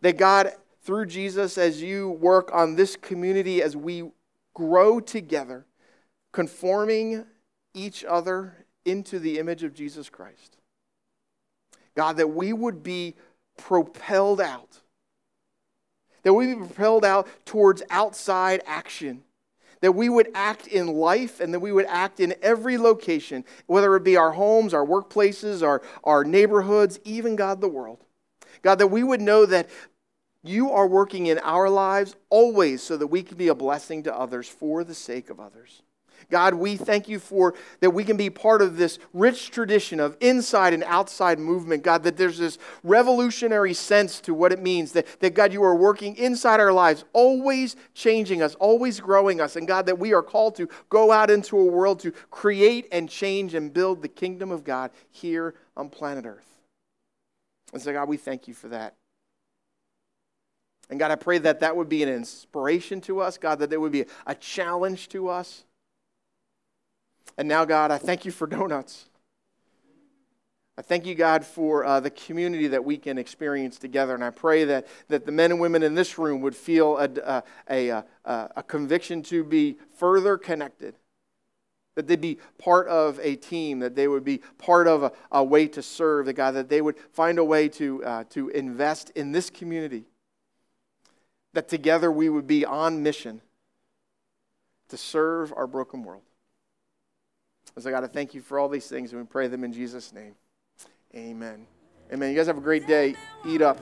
that 0.00 0.16
God, 0.16 0.52
through 0.82 1.06
Jesus, 1.06 1.58
as 1.58 1.82
you 1.82 2.08
work 2.08 2.50
on 2.52 2.76
this 2.76 2.96
community, 2.96 3.62
as 3.62 3.76
we 3.76 4.10
grow 4.54 5.00
together, 5.00 5.66
conforming 6.32 7.26
each 7.74 8.04
other 8.04 8.64
into 8.86 9.18
the 9.18 9.38
image 9.38 9.62
of 9.62 9.74
Jesus 9.74 10.08
Christ. 10.08 10.56
God, 11.94 12.16
that 12.16 12.28
we 12.28 12.54
would 12.54 12.82
be 12.82 13.16
propelled 13.58 14.40
out, 14.40 14.80
that 16.22 16.32
we 16.32 16.46
be 16.46 16.56
propelled 16.56 17.04
out 17.04 17.28
towards 17.44 17.82
outside 17.90 18.62
action, 18.66 19.22
that 19.84 19.92
we 19.92 20.08
would 20.08 20.30
act 20.34 20.66
in 20.66 20.86
life 20.86 21.40
and 21.40 21.52
that 21.52 21.60
we 21.60 21.70
would 21.70 21.84
act 21.86 22.18
in 22.18 22.34
every 22.40 22.78
location, 22.78 23.44
whether 23.66 23.94
it 23.96 24.02
be 24.02 24.16
our 24.16 24.32
homes, 24.32 24.72
our 24.72 24.84
workplaces, 24.84 25.62
our, 25.62 25.82
our 26.02 26.24
neighborhoods, 26.24 26.98
even 27.04 27.36
God, 27.36 27.60
the 27.60 27.68
world. 27.68 28.02
God, 28.62 28.76
that 28.76 28.86
we 28.86 29.02
would 29.02 29.20
know 29.20 29.44
that 29.44 29.68
you 30.42 30.70
are 30.70 30.86
working 30.86 31.26
in 31.26 31.38
our 31.40 31.68
lives 31.68 32.16
always 32.30 32.82
so 32.82 32.96
that 32.96 33.08
we 33.08 33.22
can 33.22 33.36
be 33.36 33.48
a 33.48 33.54
blessing 33.54 34.02
to 34.04 34.16
others 34.16 34.48
for 34.48 34.84
the 34.84 34.94
sake 34.94 35.28
of 35.28 35.38
others. 35.38 35.82
God, 36.30 36.54
we 36.54 36.76
thank 36.76 37.08
you 37.08 37.18
for 37.18 37.54
that 37.80 37.90
we 37.90 38.04
can 38.04 38.16
be 38.16 38.30
part 38.30 38.62
of 38.62 38.76
this 38.76 38.98
rich 39.12 39.50
tradition 39.50 40.00
of 40.00 40.16
inside 40.20 40.74
and 40.74 40.84
outside 40.84 41.38
movement. 41.38 41.82
God, 41.82 42.02
that 42.04 42.16
there's 42.16 42.38
this 42.38 42.58
revolutionary 42.82 43.74
sense 43.74 44.20
to 44.22 44.34
what 44.34 44.52
it 44.52 44.60
means 44.60 44.92
that, 44.92 45.06
that 45.20 45.34
God, 45.34 45.52
you 45.52 45.62
are 45.62 45.74
working 45.74 46.16
inside 46.16 46.60
our 46.60 46.72
lives, 46.72 47.04
always 47.12 47.76
changing 47.94 48.42
us, 48.42 48.54
always 48.56 49.00
growing 49.00 49.40
us. 49.40 49.56
And 49.56 49.66
God, 49.66 49.86
that 49.86 49.98
we 49.98 50.12
are 50.12 50.22
called 50.22 50.56
to 50.56 50.68
go 50.88 51.12
out 51.12 51.30
into 51.30 51.58
a 51.58 51.64
world 51.64 52.00
to 52.00 52.12
create 52.30 52.88
and 52.92 53.08
change 53.08 53.54
and 53.54 53.72
build 53.72 54.02
the 54.02 54.08
kingdom 54.08 54.50
of 54.50 54.64
God 54.64 54.90
here 55.10 55.54
on 55.76 55.88
planet 55.88 56.26
Earth. 56.26 56.48
And 57.72 57.82
so, 57.82 57.92
God, 57.92 58.08
we 58.08 58.16
thank 58.16 58.46
you 58.46 58.54
for 58.54 58.68
that. 58.68 58.94
And 60.90 60.98
God, 60.98 61.10
I 61.10 61.16
pray 61.16 61.38
that 61.38 61.60
that 61.60 61.76
would 61.76 61.88
be 61.88 62.02
an 62.02 62.08
inspiration 62.08 63.00
to 63.02 63.20
us, 63.20 63.38
God, 63.38 63.58
that 63.58 63.70
there 63.70 63.80
would 63.80 63.92
be 63.92 64.04
a 64.26 64.34
challenge 64.34 65.08
to 65.10 65.28
us. 65.28 65.64
And 67.36 67.48
now, 67.48 67.64
God, 67.64 67.90
I 67.90 67.98
thank 67.98 68.24
you 68.24 68.32
for 68.32 68.46
donuts. 68.46 69.06
I 70.76 70.82
thank 70.82 71.06
you, 71.06 71.14
God, 71.14 71.44
for 71.44 71.84
uh, 71.84 72.00
the 72.00 72.10
community 72.10 72.66
that 72.68 72.84
we 72.84 72.96
can 72.96 73.16
experience 73.16 73.78
together. 73.78 74.12
And 74.14 74.24
I 74.24 74.30
pray 74.30 74.64
that, 74.64 74.88
that 75.08 75.24
the 75.24 75.30
men 75.30 75.52
and 75.52 75.60
women 75.60 75.84
in 75.84 75.94
this 75.94 76.18
room 76.18 76.40
would 76.40 76.56
feel 76.56 76.98
a, 76.98 77.44
a, 77.70 77.90
a, 77.90 78.04
a 78.56 78.62
conviction 78.64 79.22
to 79.24 79.44
be 79.44 79.78
further 79.96 80.36
connected, 80.36 80.96
that 81.94 82.08
they'd 82.08 82.20
be 82.20 82.38
part 82.58 82.88
of 82.88 83.20
a 83.22 83.36
team, 83.36 83.78
that 83.78 83.94
they 83.94 84.08
would 84.08 84.24
be 84.24 84.38
part 84.58 84.88
of 84.88 85.04
a, 85.04 85.12
a 85.30 85.44
way 85.44 85.68
to 85.68 85.80
serve, 85.80 86.26
that 86.26 86.32
God, 86.32 86.52
that 86.52 86.68
they 86.68 86.80
would 86.80 86.96
find 87.12 87.38
a 87.38 87.44
way 87.44 87.68
to, 87.68 88.04
uh, 88.04 88.24
to 88.30 88.48
invest 88.48 89.10
in 89.10 89.30
this 89.30 89.50
community, 89.50 90.06
that 91.52 91.68
together 91.68 92.10
we 92.10 92.28
would 92.28 92.48
be 92.48 92.64
on 92.64 93.00
mission 93.00 93.40
to 94.88 94.96
serve 94.96 95.52
our 95.56 95.68
broken 95.68 96.02
world. 96.02 96.22
So, 97.78 97.90
God, 97.90 98.04
I 98.04 98.06
thank 98.06 98.34
you 98.34 98.40
for 98.40 98.58
all 98.58 98.68
these 98.68 98.86
things, 98.86 99.12
and 99.12 99.20
we 99.20 99.26
pray 99.26 99.48
them 99.48 99.64
in 99.64 99.72
Jesus' 99.72 100.12
name. 100.12 100.34
Amen. 101.14 101.66
Amen. 102.12 102.30
You 102.30 102.36
guys 102.36 102.46
have 102.46 102.58
a 102.58 102.60
great 102.60 102.86
day. 102.86 103.14
Eat 103.46 103.62
up. 103.62 103.78